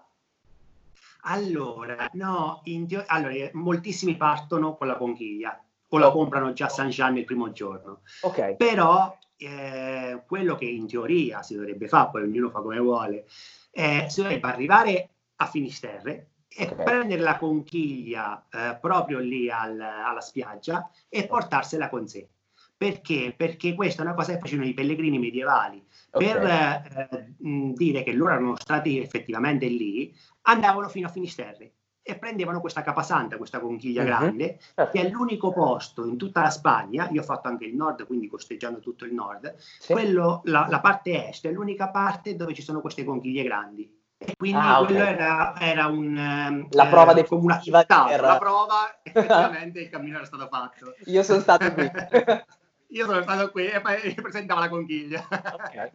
[1.30, 6.90] allora, no, teo- allora, moltissimi partono con la conchiglia o la comprano già a San
[6.90, 8.02] Gian il primo giorno.
[8.22, 8.56] Ok.
[8.56, 13.26] Però eh, quello che in teoria si dovrebbe fare, poi ognuno fa come vuole,
[13.71, 16.84] eh, si dovrebbe arrivare a Finisterre e okay.
[16.84, 22.28] prendere la conchiglia eh, proprio lì al, alla spiaggia e portarsela con sé.
[22.76, 23.34] Perché?
[23.36, 25.84] Perché questa è una cosa che facevano i pellegrini medievali.
[26.12, 26.28] Okay.
[26.28, 31.77] Per eh, dire che loro erano stati effettivamente lì, andavano fino a Finisterre
[32.08, 34.08] e prendevano questa capasanta, questa conchiglia uh-huh.
[34.08, 34.91] grande, certo.
[34.91, 38.30] che è l'unico posto in tutta la Spagna, io ho fatto anche il nord, quindi
[38.30, 39.91] costeggiando tutto il nord, sì.
[39.91, 43.96] quello, la, la, parte est è l'unica parte dove ci sono queste conchiglie grandi.
[44.20, 45.13] E quindi ah, quello okay.
[45.13, 46.17] era, era, un...
[46.17, 48.22] Ehm, la eh, prova definitiva per...
[48.22, 50.96] La prova, effettivamente il cammino era stato fatto.
[51.06, 51.91] Io sono stato qui.
[52.89, 55.28] io sono stato qui e poi presentava la conchiglia.
[55.30, 55.91] Okay.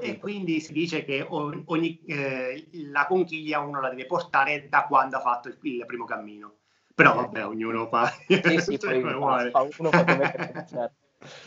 [0.00, 5.16] E quindi si dice che ogni, eh, la conchiglia uno la deve portare da quando
[5.16, 6.56] ha fatto il, il primo cammino.
[6.94, 10.92] Però vabbè, ognuno fa, sì, sì, poi fa, uno fa come certo.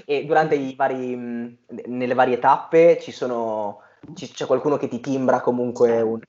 [0.06, 3.82] E durante i vari, nelle varie tappe ci sono,
[4.13, 6.19] c'è qualcuno che ti timbra comunque un...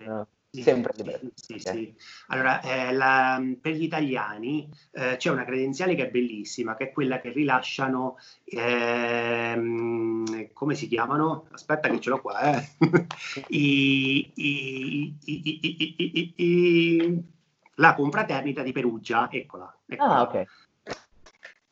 [0.55, 1.95] Sì, sempre sì, sì, sì.
[2.29, 6.93] Allora, eh, la, per gli italiani eh, c'è una credenziale che è bellissima, che è
[6.93, 11.49] quella che rilasciano, ehm, come si chiamano?
[11.51, 12.69] Aspetta che ce l'ho qua, eh.
[13.49, 15.19] I, i,
[16.37, 17.25] i,
[17.75, 19.77] la confraternita di Perugia, eccola.
[19.89, 20.15] eccola.
[20.15, 20.45] Ah, ok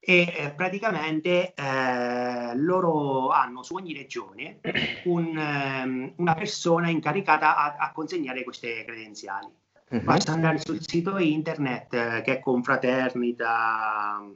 [0.04, 4.58] e eh, praticamente eh, loro hanno su ogni regione
[5.04, 9.46] un, um, una persona incaricata a, a, consegnare queste credenziali.
[9.90, 10.02] Uh-huh.
[10.02, 14.28] Basta andare sul sito internet eh, che è confraternita,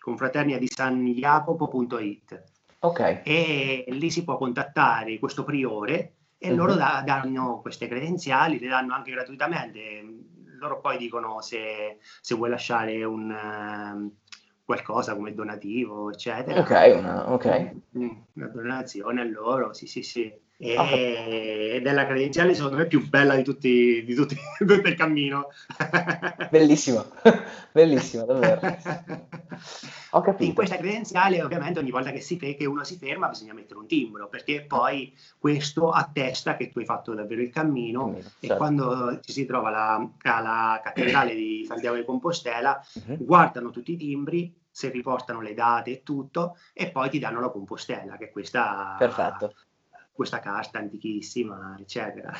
[0.00, 2.42] confraternita di San Jacopo.it
[2.78, 3.20] okay.
[3.22, 6.56] e lì si può contattare questo priore e uh-huh.
[6.56, 10.02] loro da, danno queste credenziali, le danno anche gratuitamente.
[10.58, 13.30] Loro poi dicono se, se vuoi lasciare un...
[13.30, 14.19] Uh,
[14.70, 16.60] qualcosa come donativo, eccetera.
[16.60, 17.82] Ok, una, okay.
[17.98, 20.32] Mm, una donazione a loro, sì, sì, sì.
[20.62, 20.84] E, oh.
[20.84, 25.48] Ed è la credenziale, secondo me, più bella di tutti, di tutti il cammino.
[26.50, 27.04] Bellissima,
[27.72, 28.60] bellissima, davvero.
[30.12, 30.44] Ho capito.
[30.44, 33.88] In questa credenziale, ovviamente, ogni volta che, si, che uno si ferma, bisogna mettere un
[33.88, 38.14] timbro, perché poi questo attesta che tu hai fatto davvero il cammino.
[38.16, 38.56] e certo.
[38.56, 43.16] quando ci si trova alla, alla cattedrale di Santiago di Compostela, uh-huh.
[43.18, 47.50] guardano tutti i timbri se riportano le date e tutto, e poi ti danno la
[47.50, 49.54] compostella, che è questa, Perfetto.
[50.12, 52.32] questa carta antichissima, eccetera.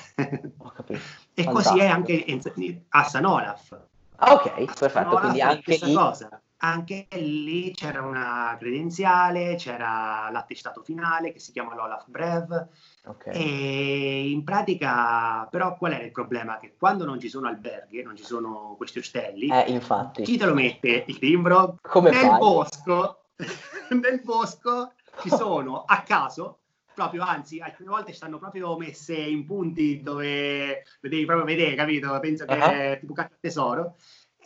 [0.59, 1.01] Ho capito.
[1.35, 1.53] e Fantastico.
[1.53, 3.79] così è anche a San Olaf.
[4.17, 5.95] Ah, ok, perfetto, quindi anche lì...
[5.95, 12.69] cosa anche lì c'era una credenziale, c'era l'attestato finale che si chiama l'Olaf Brev.
[13.05, 13.35] Okay.
[13.35, 16.59] E in pratica, però, qual è il problema?
[16.59, 20.23] Che quando non ci sono alberghi, non ci sono questi ostelli, eh, infatti.
[20.23, 21.79] chi te lo mette il timbro?
[21.81, 22.39] Come nel fai?
[22.39, 23.25] bosco,
[23.91, 24.93] nel bosco
[25.23, 26.59] ci sono a caso
[26.93, 32.19] proprio, anzi, alcune volte stanno proprio messe in punti dove le devi proprio vedere, capito?
[32.21, 32.71] Penso che uh-huh.
[32.71, 33.97] è tipo caccia tesoro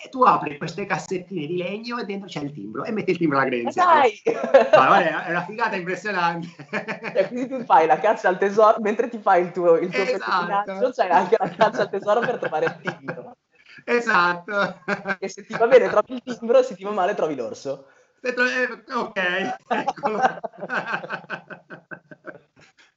[0.05, 3.17] e tu apri queste cassettine di legno e dentro c'è il timbro e metti il
[3.17, 4.13] timbro alla credenziale.
[4.23, 4.69] Dai!
[4.71, 6.49] Ma guarda, è una figata impressionante.
[7.15, 10.03] E quindi tu fai la caccia al tesoro, mentre ti fai il tuo, il tuo
[10.03, 10.91] esatto.
[10.91, 13.37] c'è anche la caccia al tesoro per trovare il timbro.
[13.83, 14.81] Esatto.
[15.19, 17.87] E se ti va bene trovi il timbro, se ti va male trovi l'orso.
[18.21, 18.35] Eh,
[18.93, 20.21] ok, eccolo.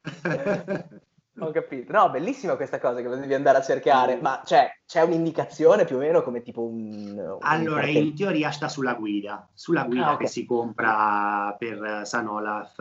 [1.39, 1.91] Ho capito.
[1.91, 5.99] No, bellissima questa cosa che devi andare a cercare, ma cioè, c'è un'indicazione più o
[5.99, 7.15] meno come tipo un...
[7.15, 7.99] un allora, cartello.
[7.99, 10.25] in teoria sta sulla guida, sulla guida ah, okay.
[10.25, 12.75] che si compra per San Olaf.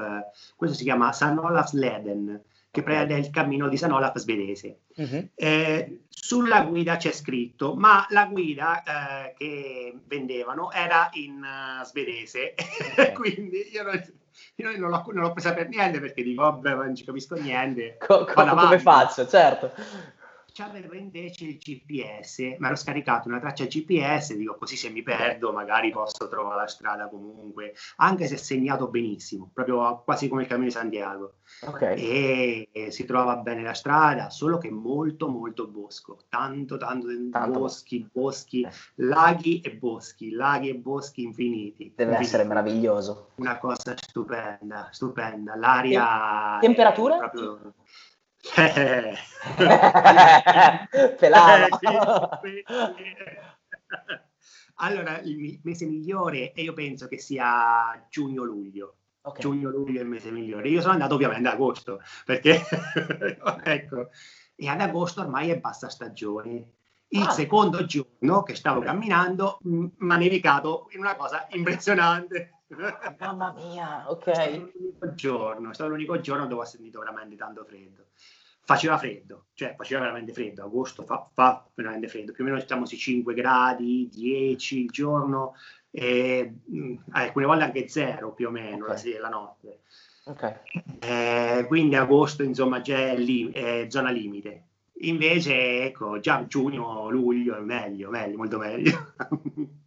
[0.56, 2.42] Questo si chiama San Olaf Leden,
[2.76, 4.80] che prevede il cammino di San Olaf svedese.
[4.96, 5.28] Uh-huh.
[5.34, 12.54] Eh, sulla guida c'è scritto, ma la guida eh, che vendevano era in uh, svedese,
[12.92, 13.12] okay.
[13.14, 14.02] quindi io non
[14.56, 17.96] io non l'ho, non l'ho, presa per niente perché dico, vabbè, non ci capisco niente.
[17.98, 19.72] Co- co- come faccio, certo.
[20.56, 25.52] C'avevo invece il GPS, mi ero scaricato una traccia GPS, dico così se mi perdo
[25.52, 30.68] magari posso trovare la strada comunque, anche se segnato benissimo, proprio quasi come il cammino
[30.68, 31.34] di Santiago.
[31.60, 31.98] Okay.
[31.98, 37.58] E, e, si trova bene la strada, solo che molto molto bosco, tanto tanto, tanto.
[37.58, 38.70] boschi, boschi, eh.
[38.94, 41.92] laghi e boschi, laghi e boschi infiniti.
[41.94, 42.22] Deve infiniti.
[42.22, 43.32] essere meraviglioso.
[43.34, 45.54] Una cosa stupenda, stupenda.
[45.54, 46.56] L'aria...
[46.60, 47.18] Temperatura?
[47.18, 47.74] Proprio
[51.18, 51.68] Pelava.
[54.76, 58.96] allora, il mese migliore e io penso che sia giugno-luglio.
[59.22, 59.40] Okay.
[59.40, 60.68] Giugno-luglio è il mese migliore.
[60.68, 62.62] Io sono andato ovviamente ad agosto, perché
[63.64, 64.10] ecco,
[64.54, 66.74] e ad agosto ormai è bassa stagione.
[67.08, 67.30] Il ah.
[67.30, 72.55] secondo giorno che stavo camminando mi ha nevicato in una cosa impressionante.
[73.18, 74.26] Mamma mia, ok.
[74.26, 78.06] È stato l'unico giorno, è stato l'unico giorno dove ho sentito veramente tanto freddo
[78.66, 82.84] faceva freddo, cioè faceva veramente freddo, agosto fa, fa veramente freddo, più o meno stiamo
[82.84, 85.54] sui 5 gradi, 10 il giorno,
[85.92, 88.88] e, mh, alcune volte anche 0 più o meno okay.
[88.88, 89.80] la sera e la notte.
[90.24, 90.54] Okay.
[90.98, 94.64] Eh, quindi agosto insomma già è, li, è zona limite.
[95.02, 99.14] Invece ecco, già giugno, luglio è meglio, meglio, molto meglio.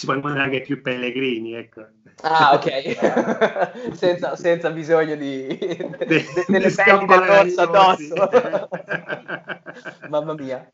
[0.00, 1.86] si può incontrare anche più pellegrini, ecco.
[2.22, 3.92] Ah, ok.
[3.92, 8.14] senza, senza, bisogno di, de, de, delle pelli dell'orso addosso.
[10.08, 10.72] Mamma mia.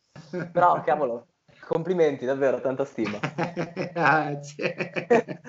[0.52, 1.26] Però, cavolo,
[1.66, 3.18] complimenti, davvero, tanta stima.
[3.92, 5.40] Grazie.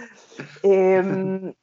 [0.61, 1.53] ehm,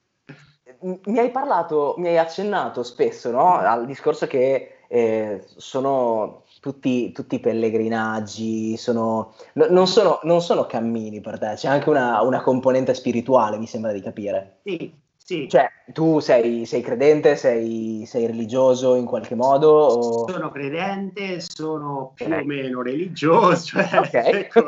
[0.83, 3.57] mi hai parlato, mi hai accennato spesso no?
[3.57, 11.21] al discorso che eh, sono tutti, tutti pellegrinaggi, sono, no, non, sono, non, sono, cammini
[11.21, 14.61] per te, c'è anche una, una, componente spirituale, mi sembra di capire.
[14.65, 14.91] Sì,
[15.27, 15.49] sì.
[15.49, 19.71] Cioè, tu sei, sei credente, sei, sei, religioso in qualche modo?
[19.71, 20.29] O...
[20.29, 24.33] Sono credente, sono più o meno religioso, cioè, okay.
[24.45, 24.67] ecco,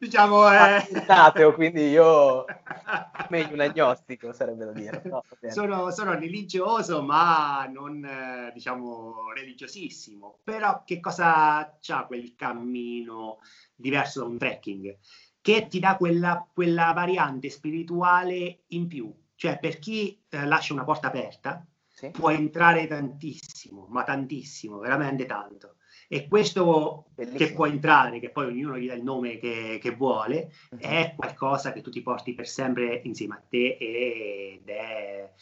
[0.00, 0.48] diciamo...
[0.48, 0.84] È...
[1.06, 2.44] Ateo, quindi io
[3.30, 5.02] meglio un agnostico sarebbe da dire.
[5.04, 8.04] No, sono, sono, religioso, ma non,
[8.52, 10.38] diciamo, religiosissimo.
[10.42, 13.38] Però che cosa c'ha quel cammino
[13.76, 14.96] diverso da un trekking?
[15.40, 20.84] Che ti dà quella, quella variante spirituale in più cioè, per chi eh, lascia una
[20.84, 22.10] porta aperta, sì.
[22.10, 25.78] può entrare tantissimo, ma tantissimo, veramente tanto.
[26.06, 27.38] E questo Bellissimo.
[27.38, 30.78] che può entrare, che poi ognuno gli dà il nome che, che vuole, uh-huh.
[30.78, 35.32] è qualcosa che tu ti porti per sempre insieme a te ed è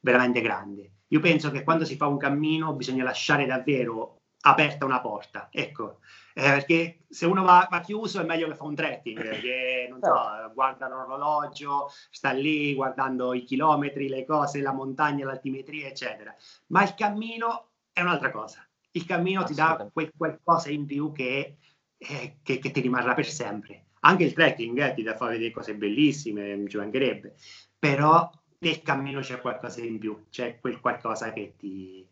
[0.00, 0.90] veramente grande.
[1.06, 4.15] Io penso che quando si fa un cammino bisogna lasciare davvero
[4.46, 5.48] aperta una porta.
[5.50, 5.98] Ecco,
[6.34, 10.00] eh, perché se uno va, va, chiuso è meglio che fa un trekking, che non
[10.00, 16.34] so, guarda l'orologio, sta lì guardando i chilometri, le cose, la montagna, l'altimetria, eccetera.
[16.68, 18.66] Ma il cammino è un'altra cosa.
[18.92, 21.56] Il cammino ti dà quel qualcosa in più che,
[21.98, 23.86] eh, che, che, ti rimarrà per sempre.
[24.00, 27.34] Anche il trekking eh, ti dà fare vedere cose bellissime, ci mancherebbe,
[27.78, 32.08] però nel cammino c'è qualcosa in più, c'è quel qualcosa che ti,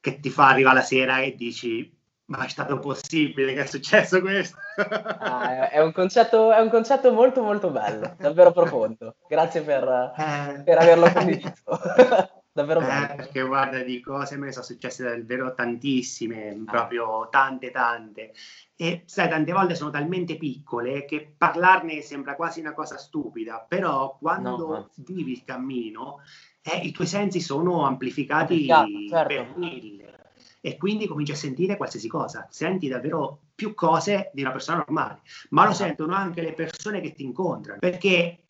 [0.00, 1.98] che ti fa arrivare la sera e dici
[2.30, 4.56] ma è stato possibile che è successo questo?
[4.76, 9.16] Ah, è, un concetto, è, un concetto, molto molto bello, davvero profondo.
[9.28, 11.64] Grazie per, eh, per averlo condiviso.
[12.52, 13.14] davvero eh, bello.
[13.16, 16.70] Perché guarda, di cose me ne sono successe davvero tantissime, ah.
[16.70, 18.32] proprio tante tante.
[18.76, 24.16] E sai, tante volte sono talmente piccole che parlarne sembra quasi una cosa stupida, però
[24.18, 26.20] quando no, vivi il cammino,
[26.62, 28.66] eh, i tuoi sensi sono amplificati
[29.08, 29.26] certo.
[29.26, 30.10] per mille
[30.60, 35.22] e quindi cominci a sentire qualsiasi cosa, senti davvero più cose di una persona normale,
[35.50, 38.44] ma lo sentono anche le persone che ti incontrano, perché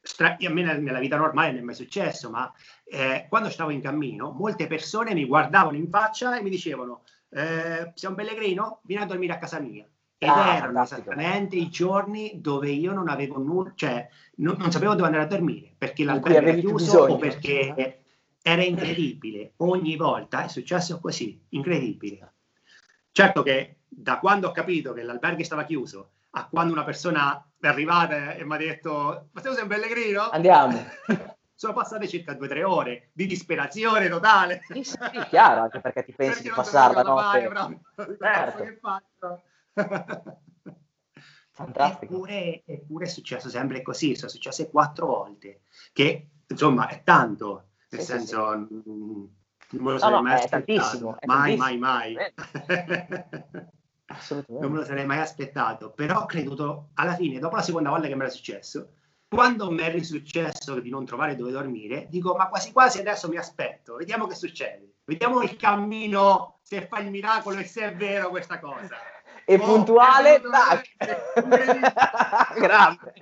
[0.00, 2.52] stra- a me nella vita normale non è mai successo, ma
[2.84, 7.92] eh, quando stavo in cammino molte persone mi guardavano in faccia e mi dicevano eh,
[7.94, 8.80] sei un pellegrino?
[8.84, 9.88] Vieni a dormire a casa mia.
[10.24, 14.94] Ed ah, erano esattamente i giorni dove io non avevo nulla, cioè non, non, sapevo
[14.94, 18.04] dove andare a dormire, perché l'albergo era chiuso o perché
[18.40, 22.32] era incredibile, ogni volta è successo così, incredibile.
[23.12, 27.66] Certo che da quando ho capito che l'albergo stava chiuso a quando una persona è
[27.66, 30.30] arrivata e mi ha detto ma sei un pellegrino?
[30.30, 30.82] Andiamo.
[31.54, 34.62] Sono passate circa due o tre ore di disperazione totale.
[34.68, 37.80] Sì, sì, chiaro, anche perché ti pensi perché di passare la notte.
[38.18, 38.62] Certo.
[38.64, 39.42] Che faccio?
[41.54, 42.14] Fantastico.
[42.14, 48.00] Eppure, eppure è successo sempre così, sono successe quattro volte, che insomma è tanto nel
[48.00, 48.82] sì, senso sì.
[48.84, 49.30] non
[49.70, 52.16] me lo sarei no, mai aspettato, mai, mai, mai,
[54.48, 58.08] non me lo sarei mai aspettato, però ho creduto alla fine, dopo la seconda volta
[58.08, 58.94] che mi era successo,
[59.28, 63.36] quando mi è risuccesso di non trovare dove dormire, dico ma quasi quasi adesso mi
[63.36, 64.94] aspetto, vediamo che succede.
[65.04, 68.96] vediamo il cammino, se fa il miracolo e se è vero questa cosa
[69.46, 70.94] e oh, puntuale, tac.
[72.58, 73.14] grande,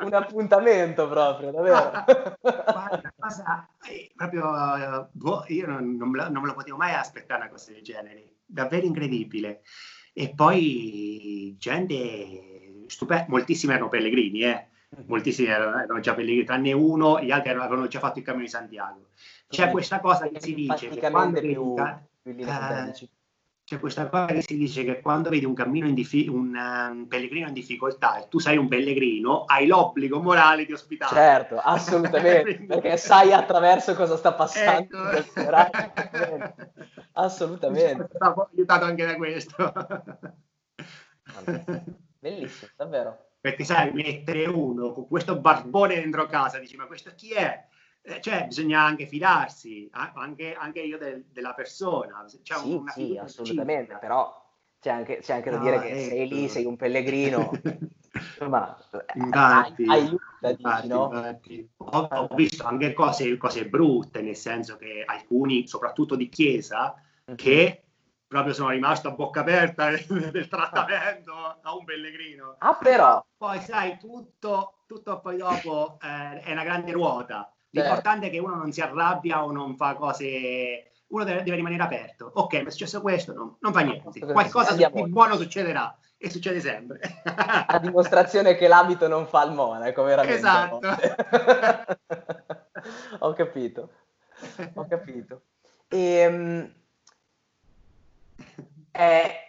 [0.00, 2.04] un appuntamento proprio, davvero.
[2.40, 6.94] Guarda, cosa, eh, proprio, boh, io non, non, me lo, non, me lo, potevo mai
[6.94, 9.62] aspettare una cosa del genere, davvero incredibile.
[10.12, 14.68] E poi gente stupenda, moltissimi erano pellegrini, eh.
[15.06, 18.50] moltissimi erano, erano, già pellegrini, tranne uno, gli altri avevano già fatto il cammino di
[18.50, 19.08] Santiago.
[19.48, 21.74] C'è questa cosa che si dice che quando più,
[22.22, 22.92] più eh,
[23.66, 27.06] c'è questa cosa che si dice che quando vedi un, cammino in diffi- un, um,
[27.06, 31.12] pellegrino in difficoltà e tu sei un pellegrino, hai l'obbligo morale di ospitare.
[31.12, 35.10] Certo, assolutamente, perché sai attraverso cosa sta passando.
[35.10, 36.54] Ecco.
[37.14, 38.08] assolutamente.
[38.16, 39.72] Sono aiutato anche da questo.
[42.20, 43.30] Bellissimo, davvero.
[43.40, 47.66] Perché sai, mettere uno con questo barbone dentro casa, dici ma questo chi è?
[48.08, 52.24] Eh, cioè, bisogna anche fidarsi, anche, anche io del, della persona.
[52.40, 53.98] C'è sì, sì assolutamente, città.
[53.98, 54.44] però
[54.78, 56.08] c'è anche, c'è anche da no, dire che ecco.
[56.10, 57.50] sei lì, sei un pellegrino,
[58.14, 58.78] insomma,
[59.14, 61.10] infatti, aiuta, infatti, no?
[61.12, 61.68] infatti.
[61.78, 67.36] Ho, ho, visto anche cose, cose, brutte, nel senso che alcuni, soprattutto di chiesa, mm-hmm.
[67.36, 67.82] che
[68.28, 69.90] proprio sono rimasto a bocca aperta
[70.30, 72.54] del trattamento a un pellegrino.
[72.58, 73.24] Ah, però!
[73.36, 77.50] Poi sai, tutto, tutto poi dopo eh, è una grande ruota
[77.80, 80.90] L'importante è che uno non si arrabbia o non fa cose.
[81.08, 82.30] Uno deve, deve rimanere aperto.
[82.34, 84.20] Ok, mi è successo questo, no, non fa niente.
[84.20, 87.00] Qualcosa di buono succederà e succede sempre.
[87.24, 90.36] A dimostrazione che l'abito non fa il monaco, veramente.
[90.36, 90.80] Esatto.
[93.20, 93.90] Ho capito.
[94.74, 95.42] Ho capito.
[95.88, 96.72] E, um,
[98.90, 99.45] è,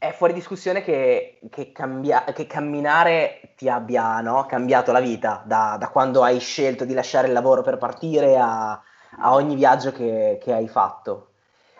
[0.00, 5.76] è fuori discussione che, che, cambia, che camminare ti abbia no, cambiato la vita da,
[5.78, 10.38] da, quando hai scelto di lasciare il lavoro per partire a, a ogni viaggio che,
[10.42, 11.32] che hai fatto.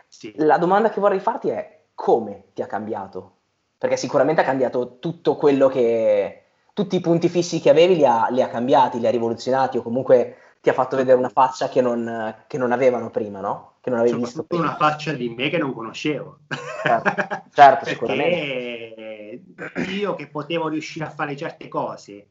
[0.06, 0.34] Sì.
[0.36, 3.36] La domanda che vorrei farti è come ti ha cambiato?
[3.78, 6.42] Perché sicuramente ha cambiato tutto quello che...
[6.74, 9.82] tutti i punti fissi che avevi li ha, li ha cambiati, li ha rivoluzionati o
[9.82, 13.70] comunque ti ha fatto vedere una faccia che non, che non avevano prima, no?
[13.80, 14.64] che non avevi visto prima.
[14.64, 16.40] una faccia di me che non conoscevo.
[16.82, 19.42] Certo, certo sicuramente.
[19.88, 22.30] Io che potevo riuscire a fare certe cose,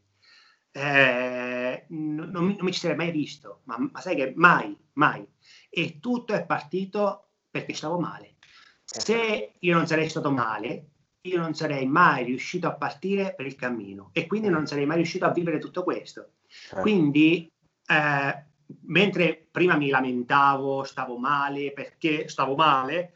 [0.72, 5.28] eh, non, non, mi ci sarei mai visto, ma, ma, sai che mai, mai.
[5.70, 8.36] E tutto è partito perché stavo male.
[8.84, 10.90] Se io non sarei stato male,
[11.22, 14.98] io non sarei mai riuscito a partire per il cammino e quindi non sarei mai
[14.98, 16.34] riuscito a vivere tutto questo.
[16.48, 16.82] Certo.
[16.82, 17.52] Quindi
[17.90, 18.46] eh,
[18.82, 23.14] mentre prima mi lamentavo, stavo male perché stavo male,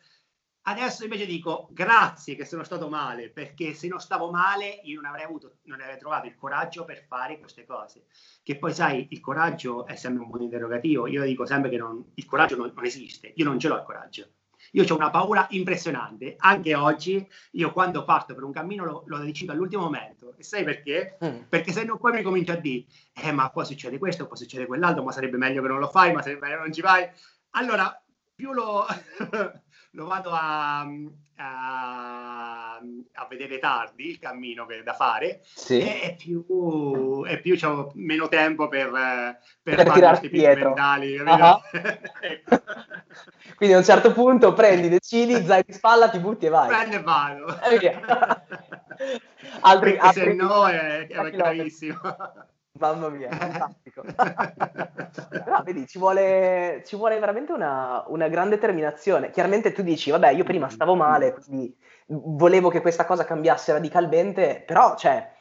[0.63, 5.11] adesso invece dico grazie che sono stato male, perché se non stavo male io non
[5.11, 8.05] avrei avuto, non avrei trovato il coraggio per fare queste cose.
[8.41, 12.03] Che poi sai, il coraggio è sempre un buon interrogativo, io dico sempre che non,
[12.15, 14.27] il coraggio non, non esiste, io non ce l'ho il coraggio.
[14.75, 16.35] Io ho una paura impressionante.
[16.37, 20.33] Anche oggi, io quando parto per un cammino lo, lo decido all'ultimo momento.
[20.37, 21.17] E sai perché?
[21.23, 21.41] Mm.
[21.47, 24.65] Perché se no poi mi comincio a dire, eh, ma poi succede questo, poi succede
[24.65, 27.07] quell'altro, ma sarebbe meglio che non lo fai, ma sarebbe meglio che non ci vai.
[27.51, 28.03] Allora,
[28.33, 28.85] più lo,
[29.91, 30.81] lo vado a,
[31.35, 32.62] a,
[33.13, 35.79] a, vedere tardi il cammino che, da fare sì.
[35.79, 38.89] e più, e più ho meno tempo per,
[39.61, 40.67] per, per fare questi dietro.
[40.69, 41.17] mentali.
[41.17, 41.61] Uh-huh.
[43.55, 46.67] Quindi a un certo punto prendi, decidi, zaino in spalla, ti butti e vai.
[46.67, 47.61] Prende e vado.
[47.61, 48.01] E via.
[49.61, 51.99] altri, altri, se no è, è gravissimo.
[52.79, 54.03] Mamma mia, fantastico.
[55.29, 59.29] Però vedi, ci vuole, ci vuole veramente una, una, grande determinazione.
[59.29, 61.75] Chiaramente tu dici, vabbè, io prima stavo male, quindi
[62.21, 65.31] volevo che questa cosa cambiasse radicalmente, però, cioè,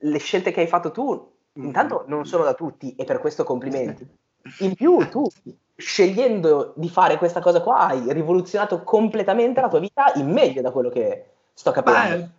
[0.00, 4.06] le scelte che hai fatto tu, intanto non sono da tutti, e per questo complimenti.
[4.60, 5.24] In più, tu,
[5.76, 10.70] scegliendo di fare questa cosa qua, hai rivoluzionato completamente la tua vita in meglio da
[10.70, 12.16] quello che sto capendo.
[12.16, 12.30] Beh,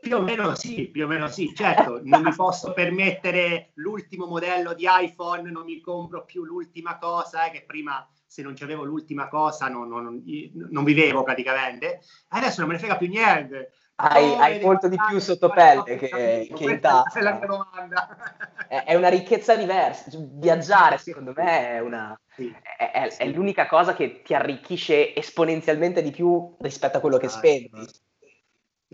[0.00, 4.74] più o meno sì, più o meno sì, certo, non mi posso permettere l'ultimo modello
[4.74, 9.28] di iPhone, non mi compro più l'ultima cosa, eh, che prima se non c'avevo l'ultima
[9.28, 10.24] cosa non, non,
[10.70, 13.72] non, vivevo praticamente, adesso non me ne frega più niente.
[13.94, 17.18] Hai, hai molto di più sotto pelle che, che in tasca.
[17.18, 18.08] È la mia domanda.
[18.66, 20.10] È, è una ricchezza diversa.
[20.16, 22.50] Viaggiare, secondo me, è, una, sì.
[22.78, 27.26] è, è, è, l'unica cosa che ti arricchisce esponenzialmente di più rispetto a quello che
[27.26, 27.46] esatto.
[27.46, 27.86] spendi.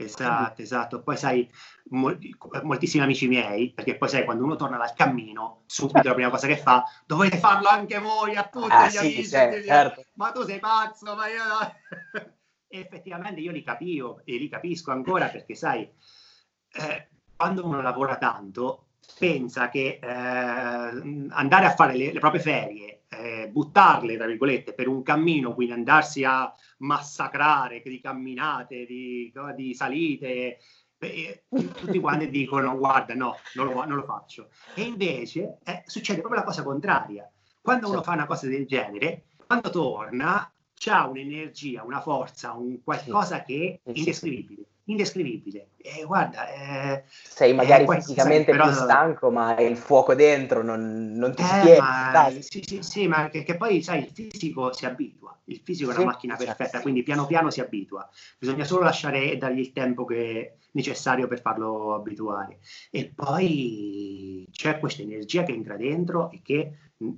[0.04, 1.02] Esatto, esatto.
[1.02, 1.50] Poi sai,
[1.90, 6.30] molti, moltissimi amici miei, perché poi sai, quando uno torna dal cammino, subito la prima
[6.30, 9.26] cosa che fa, dovete farlo anche voi a tutti ah, gli sì, amici.
[9.26, 10.04] Certo, certo.
[10.14, 12.32] Ma tu sei pazzo, ma io no.
[12.68, 15.90] effettivamente io li capivo e li capisco ancora perché sai,
[16.72, 18.88] eh, quando uno lavora tanto,
[19.18, 24.88] pensa che eh, andare a fare le, le proprie ferie, eh, buttarle, tra virgolette, per
[24.88, 30.58] un cammino, quindi andarsi a massacrare di camminate, di, di salite,
[31.00, 34.50] e tutti quanti dicono guarda no, non lo, non lo faccio.
[34.74, 37.30] E invece eh, succede proprio la cosa contraria.
[37.60, 40.52] Quando uno fa una cosa del genere, quando torna,
[40.86, 45.70] ha un'energia, una forza, un qualcosa che è indescrivibile indescrivibile.
[45.76, 51.12] E guarda, eh, sei magari eh, fisicamente sai, più stanco, ma il fuoco dentro non,
[51.12, 52.30] non ti eh, spiega.
[52.40, 55.36] Sì, sì, sì, ma che, che, poi sai, il fisico si abitua.
[55.44, 56.54] Il fisico sì, è una macchina certo.
[56.54, 58.08] perfetta, quindi piano piano si abitua.
[58.38, 62.58] Bisogna solo lasciare e dargli il tempo che necessario per farlo abituare.
[62.90, 66.72] E poi c'è questa energia che entra dentro e che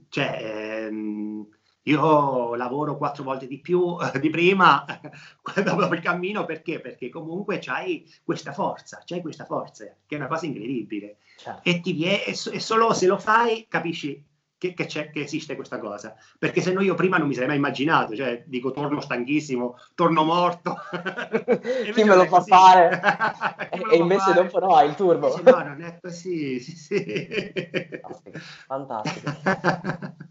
[0.08, 1.46] cioè, ehm,
[1.84, 4.84] io lavoro quattro volte di più eh, di prima
[5.64, 6.80] dopo il cammino perché?
[6.80, 11.18] Perché comunque c'hai questa forza, c'hai questa forza che è una cosa incredibile.
[11.36, 11.68] Certo.
[11.68, 14.22] E, ti vie- e, so- e, solo se lo fai capisci
[14.58, 16.14] che, che, che, esiste questa cosa.
[16.38, 20.22] Perché se no io prima non mi sarei mai immaginato, cioè dico torno stanchissimo, torno
[20.22, 20.76] morto.
[21.94, 22.50] Chi me lo fa così.
[22.50, 23.00] fare?
[23.90, 24.42] e invece fare?
[24.42, 25.34] dopo no, hai il turbo.
[25.34, 27.04] Invece no, non è così, sì, sì.
[28.02, 28.38] Fantastico.
[28.66, 30.28] Fantastico.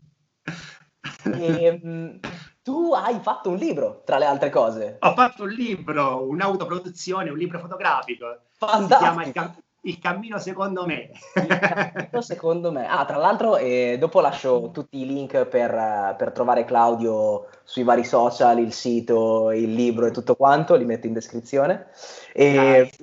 [1.24, 2.20] E, ehm,
[2.62, 4.98] tu hai fatto un libro, tra le altre cose.
[5.00, 8.42] Ho fatto un libro, un'autoproduzione, un libro fotografico.
[8.52, 9.24] Fantastico.
[9.24, 11.10] Si chiama Il, il cammino secondo me.
[11.36, 12.86] Il cammino secondo me.
[12.88, 18.04] Ah, tra l'altro, eh, dopo lascio tutti i link per, per, trovare Claudio sui vari
[18.04, 21.88] social, il sito, il libro e tutto quanto, li metto in descrizione.
[22.34, 22.92] E...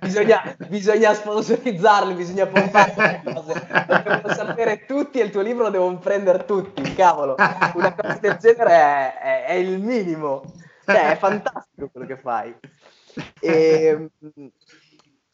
[0.00, 3.66] bisogna, bisogna sponsorizzarli, bisogna pompare le cose.
[3.86, 7.34] Devono sapere tutti e il tuo libro lo devono prendere tutti, cavolo.
[7.74, 10.42] Una cosa del genere è, è, è il minimo.
[10.84, 12.54] Cioè, è fantastico quello che fai.
[13.40, 14.10] E,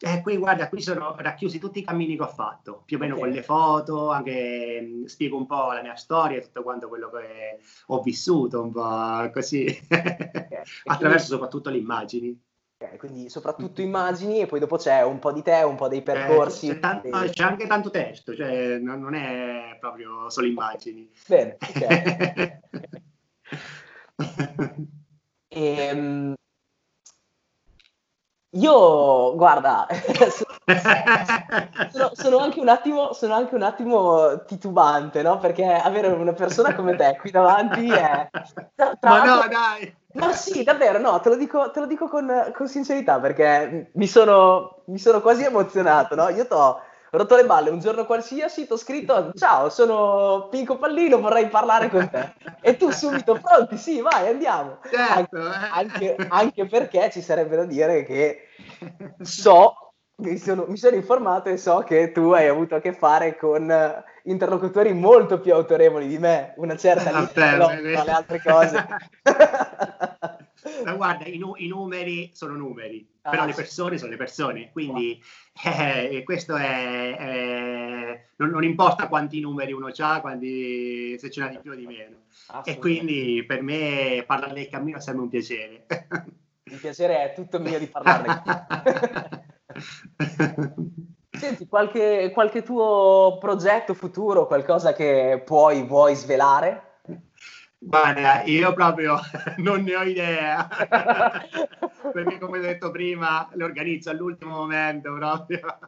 [0.03, 3.13] eh, qui guarda, qui sono racchiusi tutti i cammini che ho fatto, più o meno
[3.13, 3.25] okay.
[3.27, 7.59] con le foto, anche mh, spiego un po' la mia storia, tutto quanto quello che
[7.85, 10.47] ho vissuto, un po' così, okay.
[10.85, 12.35] attraverso soprattutto le immagini.
[12.81, 16.01] Okay, quindi soprattutto immagini e poi dopo c'è un po' di te, un po' dei
[16.01, 16.69] percorsi.
[16.69, 17.29] Eh, c'è, tanto, dei...
[17.29, 21.07] c'è, anche tanto testo, cioè non, è proprio solo immagini.
[21.27, 22.59] Bene, ok.
[25.47, 26.33] e, um,
[28.51, 29.87] io, guarda,
[31.91, 35.37] sono, sono, anche un attimo, sono anche un attimo titubante, no?
[35.37, 38.29] Perché avere una persona come te qui davanti è...
[38.75, 39.95] Tra, tra ma no, dai!
[40.13, 44.07] Ma sì, davvero, no, te lo dico, te lo dico con, con, sincerità perché mi
[44.07, 46.27] sono, mi sono quasi emozionato, no?
[46.27, 46.81] Io t'ho
[47.11, 51.89] rotto le balle un giorno qualsiasi, ti ho scritto ciao, sono Pinco Pallino, vorrei parlare
[51.89, 52.33] con te.
[52.61, 54.79] E tu subito pronti, sì, vai, andiamo.
[54.89, 56.15] Certo, anche, eh.
[56.15, 58.47] anche, anche, perché ci sarebbe da dire che
[59.21, 63.35] so, mi sono, mi sono, informato e so che tu hai avuto a che fare
[63.37, 63.73] con
[64.23, 68.85] interlocutori molto più autorevoli di me, una certa lista, no, tra le altre cose.
[70.85, 74.69] Ma guarda, i, nu- i, numeri sono numeri, ah, però le persone sono le persone,
[74.71, 75.21] quindi
[75.65, 81.47] eh, questo è, è non, non, importa quanti numeri uno ha, quanti, se ce n'ha
[81.47, 82.17] di più o di meno.
[82.63, 85.85] E quindi per me parlare del cammino è sempre un piacere.
[86.63, 88.41] Il piacere è tutto mio di parlarne.
[91.31, 96.99] Senti, qualche, qualche tuo progetto futuro, qualcosa che puoi, vuoi svelare?
[97.83, 99.17] Guarda, io proprio
[99.57, 100.67] non ne ho idea,
[102.13, 105.79] perché come ho detto prima, le organizzo all'ultimo momento proprio.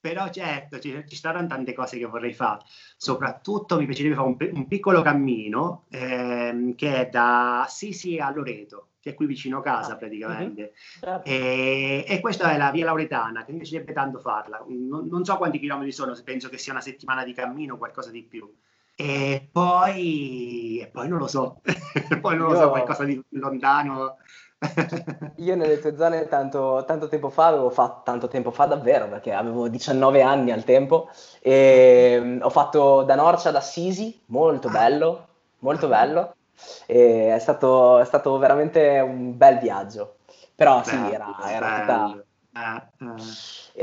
[0.00, 2.60] Però certo, ci, ci saranno tante cose che vorrei fare.
[2.96, 8.90] Soprattutto mi piacerebbe fare un, un piccolo cammino ehm, che è da Assisi a Loreto,
[9.00, 10.74] che è qui vicino a casa ah, praticamente.
[11.02, 11.22] Uh-huh.
[11.24, 14.64] E, e, questa è la via Lauretana, che mi piacerebbe tanto farla.
[14.68, 18.12] Non, non so quanti chilometri sono, penso che sia una settimana di cammino o qualcosa
[18.12, 18.48] di più.
[19.00, 21.60] E poi, e poi non lo so,
[22.20, 22.60] poi non lo Io...
[22.62, 24.16] so, qualcosa di lontano.
[25.36, 29.32] Io nelle tue zone tanto, tanto, tempo fa, avevo fatto tanto tempo fa davvero, perché
[29.32, 34.72] avevo 19 anni al tempo, e mm, ho fatto da Norcia ad Assisi, molto ah.
[34.72, 35.28] bello,
[35.60, 35.90] molto ah.
[35.90, 36.34] bello,
[36.86, 40.16] e è stato, è stato veramente un bel viaggio.
[40.56, 42.24] Però sì, era, era tutta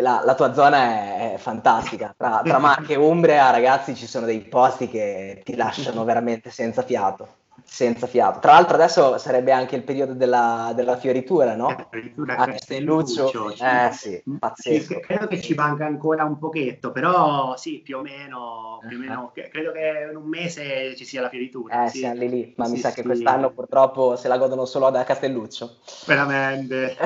[0.01, 2.13] la, la, tua zona è, è fantastica.
[2.18, 6.82] Tra, tra Marche e Umbria, ragazzi, ci sono dei posti che ti lasciano veramente senza
[6.82, 7.43] fiato.
[7.64, 8.39] Senza fiato.
[8.39, 11.68] Tra l'altro adesso sarebbe anche il periodo della, della fioritura, no?
[11.68, 13.24] La fioritura a Castelluccio.
[13.24, 14.99] Castelluccio eh sì, pazzesco.
[14.99, 19.32] Credo che ci manca ancora un pochetto, però sì, più o meno, più o meno
[19.34, 19.49] uh-huh.
[19.49, 21.86] credo che in un mese ci sia la fioritura.
[21.86, 21.99] Eh, sì.
[21.99, 22.95] siamo lì lì, ma sì, mi sa sì.
[22.95, 25.78] che quest'anno purtroppo se la godono solo da Castelluccio.
[26.06, 26.95] Veramente.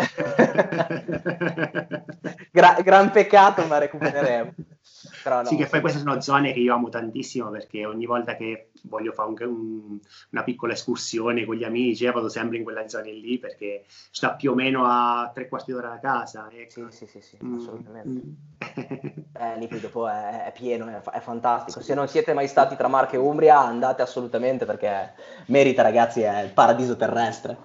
[2.51, 4.53] Gra- gran peccato, ma recupereremo.
[5.23, 5.45] No.
[5.45, 9.11] Sì, che poi queste sono zone che io amo tantissimo perché ogni volta che voglio
[9.11, 9.99] fare un, un,
[10.31, 14.33] una piccola escursione con gli amici, eh, vado sempre in quella zona lì perché sta
[14.33, 16.49] più o meno a tre quarti d'ora da casa.
[16.51, 16.89] Ecco.
[16.89, 17.55] Sì, sì, sì, sì mm.
[17.55, 18.09] assolutamente.
[18.09, 18.33] Mm.
[19.39, 21.81] eh, lì poi dopo è, è pieno, è, è, fantastico.
[21.81, 25.13] Se non siete mai stati tra Marche e Umbria, andate assolutamente perché
[25.47, 27.57] merita, ragazzi, è il paradiso terrestre.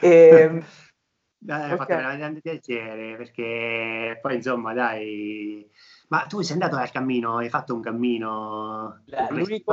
[0.00, 0.64] e, ehm,
[1.44, 1.76] dai, okay.
[1.76, 5.68] fatto veramente piacere perché poi insomma dai
[6.08, 9.72] ma tu sei andato al cammino hai fatto un cammino Beh, l'unico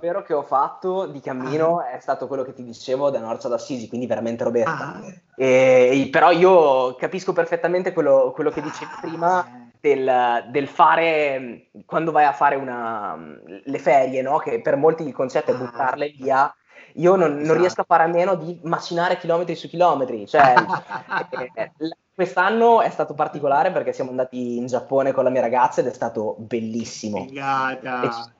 [0.00, 1.90] vero che ho fatto di cammino ah.
[1.90, 5.02] è stato quello che ti dicevo da Norza d'Assisi quindi veramente Roberta ah.
[5.36, 9.00] e, però io capisco perfettamente quello, quello che dicevi ah.
[9.00, 13.16] prima del, del, fare quando vai a fare una,
[13.64, 14.38] le ferie no?
[14.38, 15.58] che per molti il concetto è ah.
[15.58, 16.52] buttarle via
[16.94, 17.46] io non, esatto.
[17.46, 20.26] non, riesco a fare a meno di macinare chilometri su chilometri.
[20.26, 20.54] Cioè,
[21.54, 21.72] eh,
[22.18, 25.92] quest'anno è stato particolare perché siamo andati in Giappone con la mia ragazza ed è
[25.92, 27.24] stato bellissimo.
[27.24, 28.32] Figata.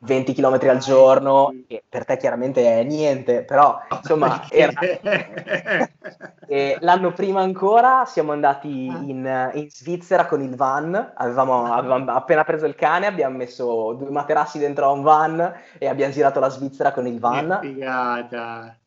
[0.00, 4.70] 20 km al giorno, che per te chiaramente è niente, però insomma era...
[6.78, 8.98] l'anno prima ancora siamo andati ah.
[8.98, 14.10] in, in, Svizzera con il van, avevamo, avevamo, appena preso il cane, abbiamo messo due
[14.10, 17.58] materassi dentro a un van e abbiamo girato la Svizzera con il van.
[17.60, 18.78] Che figata!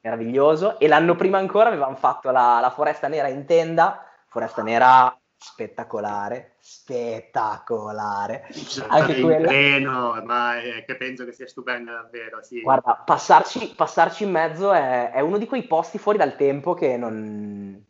[0.00, 0.78] Meraviglioso.
[0.78, 6.56] E l'anno prima ancora avevamo fatto la, la foresta nera in tenda, foresta nera spettacolare,
[6.58, 8.46] spettacolare.
[8.88, 9.48] Anche quella...
[9.48, 12.42] treno, ma è che penso che sia stupenda davvero.
[12.42, 12.60] Sì.
[12.60, 16.98] Guarda, passarci, passarci in mezzo è, è, uno di quei posti fuori dal tempo che
[16.98, 17.82] non...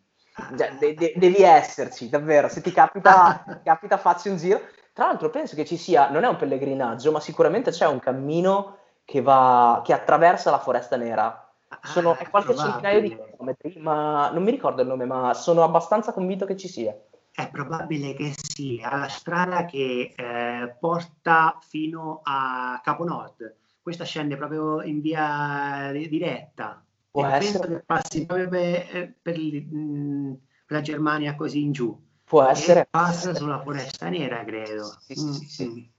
[0.57, 2.49] Cioè, de- de- devi esserci, davvero.
[2.49, 4.61] Se ti capita, ti capita, facci un giro.
[4.93, 8.79] Tra l'altro penso che ci sia, non è un pellegrinaggio, ma sicuramente c'è un cammino
[9.05, 11.50] che, va, che attraversa la Foresta Nera.
[11.83, 16.13] Sono, è qualche centinaio di chilometri, ma non mi ricordo il nome, ma sono abbastanza
[16.13, 16.95] convinto che ci sia.
[17.33, 23.57] È probabile che sia la strada che eh, porta fino a Capo Nord.
[23.81, 26.85] Questa scende proprio in via diretta.
[27.11, 27.59] Può e essere.
[27.59, 30.33] penso che passi proprio per, eh, per, mm,
[30.67, 31.99] per, la Germania così in giù.
[32.25, 32.87] Può essere.
[32.89, 34.85] passa sulla foresta nera, credo.
[35.01, 35.91] Sì, sì, sì, sì.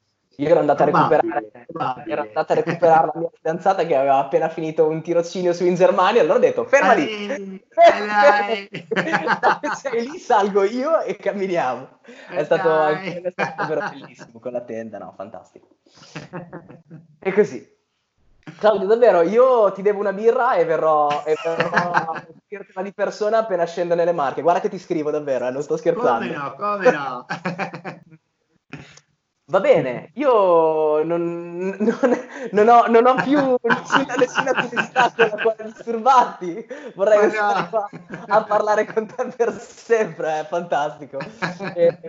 [0.42, 1.52] Io ero andato, a recuperare,
[2.08, 5.76] ero andato a recuperare la mia fidanzata che aveva appena finito un tirocinio su in
[5.76, 7.64] Germania, allora ho detto ferma lì,
[9.76, 12.00] sei lì, salgo io e camminiamo.
[12.30, 15.68] È stato, è stato davvero bellissimo con la tenda, no, fantastico.
[17.24, 17.80] E così.
[18.58, 23.38] Claudio, davvero, io ti devo una birra e verrò, e verrò a dirtela di persona
[23.38, 24.42] appena scendo nelle marche.
[24.42, 26.26] Guarda che ti scrivo davvero, eh, non sto scherzando.
[26.26, 27.26] Come no, come no.
[29.52, 32.20] Va bene, io non, non,
[32.52, 36.68] non, ho, non ho, più nessuna, nessuna curiosità con la quale disturbarti.
[36.96, 37.32] Vorrei no.
[37.32, 37.90] stare qua
[38.28, 41.18] a parlare con te per sempre, è fantastico.
[41.76, 42.00] E,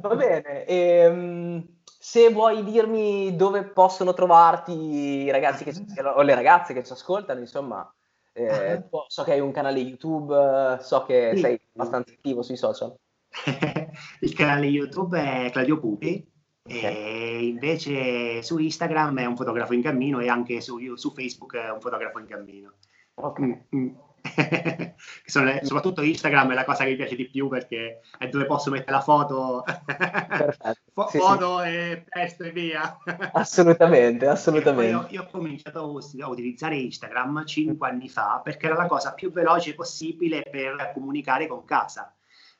[0.00, 6.34] va bene, e, ehm, se vuoi dirmi dove possono trovarti i ragazzi che, o le
[6.36, 7.92] ragazze che ci ascoltano, insomma,
[8.34, 12.94] eh, so che hai un canale YouTube, so che sei abbastanza attivo sui social.
[14.20, 16.30] Il canale YouTube è Claudio Pupi
[16.64, 21.70] e invece su Instagram è un fotografo in cammino e anche su, su Facebook è
[21.70, 22.72] un fotografo in cammino.
[23.14, 23.44] Okay.
[23.44, 23.88] Mm, mm.
[25.24, 28.70] sono, soprattutto Instagram è la cosa che mi piace di più perché è dove posso
[28.70, 29.64] mettere la foto,
[30.94, 31.68] Fo- sì, foto sì.
[31.68, 32.96] e testo e via.
[33.32, 34.90] Assolutamente, assolutamente.
[34.90, 39.32] Io, io, ho cominciato a utilizzare Instagram 5 anni fa perché era la cosa più
[39.32, 42.14] veloce possibile per comunicare con casa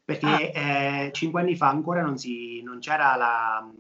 [0.04, 0.40] perché ah.
[0.40, 3.70] eh, cinque anni fa ancora non, si, non c'era la,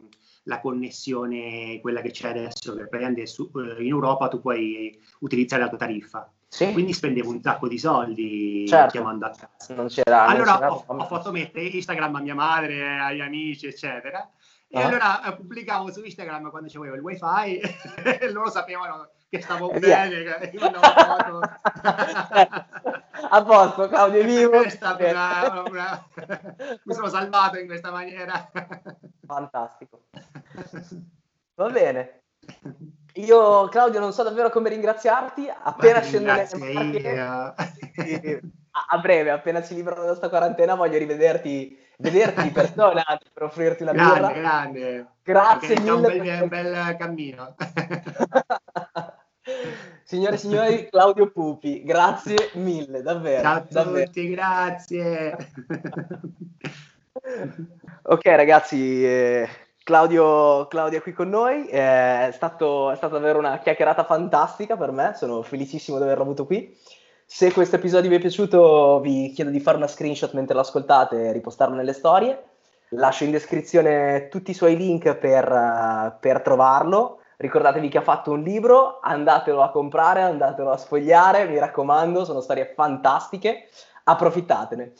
[0.44, 5.62] la, connessione, quella che c'è adesso, che praticamente su, eh, in Europa tu puoi utilizzare
[5.62, 6.30] la tua tariffa.
[6.48, 6.70] Sì.
[6.72, 8.90] Quindi spendevo un sacco di soldi certo.
[8.90, 9.74] chiamando a casa.
[9.74, 10.72] Non c'era, allora non c'era...
[10.72, 14.28] Ho, ho, fatto mettere Instagram a mia madre, agli amici, eccetera.
[14.68, 14.86] E ah.
[14.86, 17.58] allora eh, pubblicavo su Instagram quando c'avevo il wifi
[18.04, 21.40] e loro sapevano che stavo bene, che io andavo
[23.30, 24.60] a posto, Claudio è vivo.
[24.60, 26.06] È stata una, una...
[26.84, 28.50] mi sono salvato in questa maniera.
[29.26, 30.02] Fantastico.
[31.54, 32.24] Va bene.
[33.14, 35.50] io, Claudio, non so davvero come ringraziarti.
[35.62, 37.54] Appena scendo nelle a,
[38.90, 43.02] a breve, appena ci librano da questa quarantena, voglio rivederti, vederti di persona
[43.32, 44.32] per offrirti una grande, birra.
[44.32, 45.90] Grande, Grazie mille.
[45.90, 47.54] Un bel, un bel cammino.
[50.04, 53.42] Signore e signori, Claudio Pupi, grazie mille, davvero.
[53.42, 54.04] Ciao a davvero.
[54.06, 55.36] tutti, grazie.
[58.02, 59.48] ok ragazzi, eh,
[59.82, 64.90] Claudio, Claudio, è qui con noi, è stato, è stato davvero una chiacchierata fantastica per
[64.90, 66.76] me, sono felicissimo di averlo avuto qui.
[67.24, 71.28] Se questo episodio vi è piaciuto vi chiedo di fare una screenshot mentre lo ascoltate
[71.28, 72.44] e ripostarlo nelle storie.
[72.90, 77.21] Lascio in descrizione tutti i suoi link per, per trovarlo.
[77.42, 82.40] Ricordatevi che ha fatto un libro, andatelo a comprare, andatelo a sfogliare, mi raccomando, sono
[82.40, 83.68] storie fantastiche,
[84.04, 84.92] approfittatene.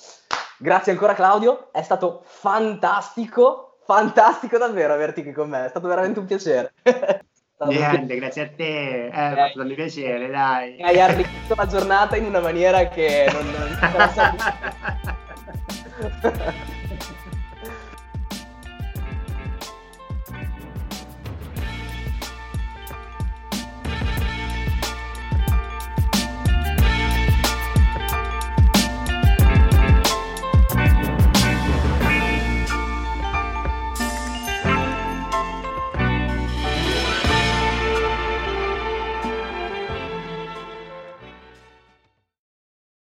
[0.58, 6.18] Grazie ancora Claudio, è stato fantastico fantastico davvero averti qui con me, è stato veramente
[6.18, 6.72] un piacere.
[7.62, 10.82] Niente, grazie a te, eh, mi ha fatto un piacere, dai.
[10.82, 13.48] Hai arricchito la giornata in una maniera che non...
[13.52, 13.76] non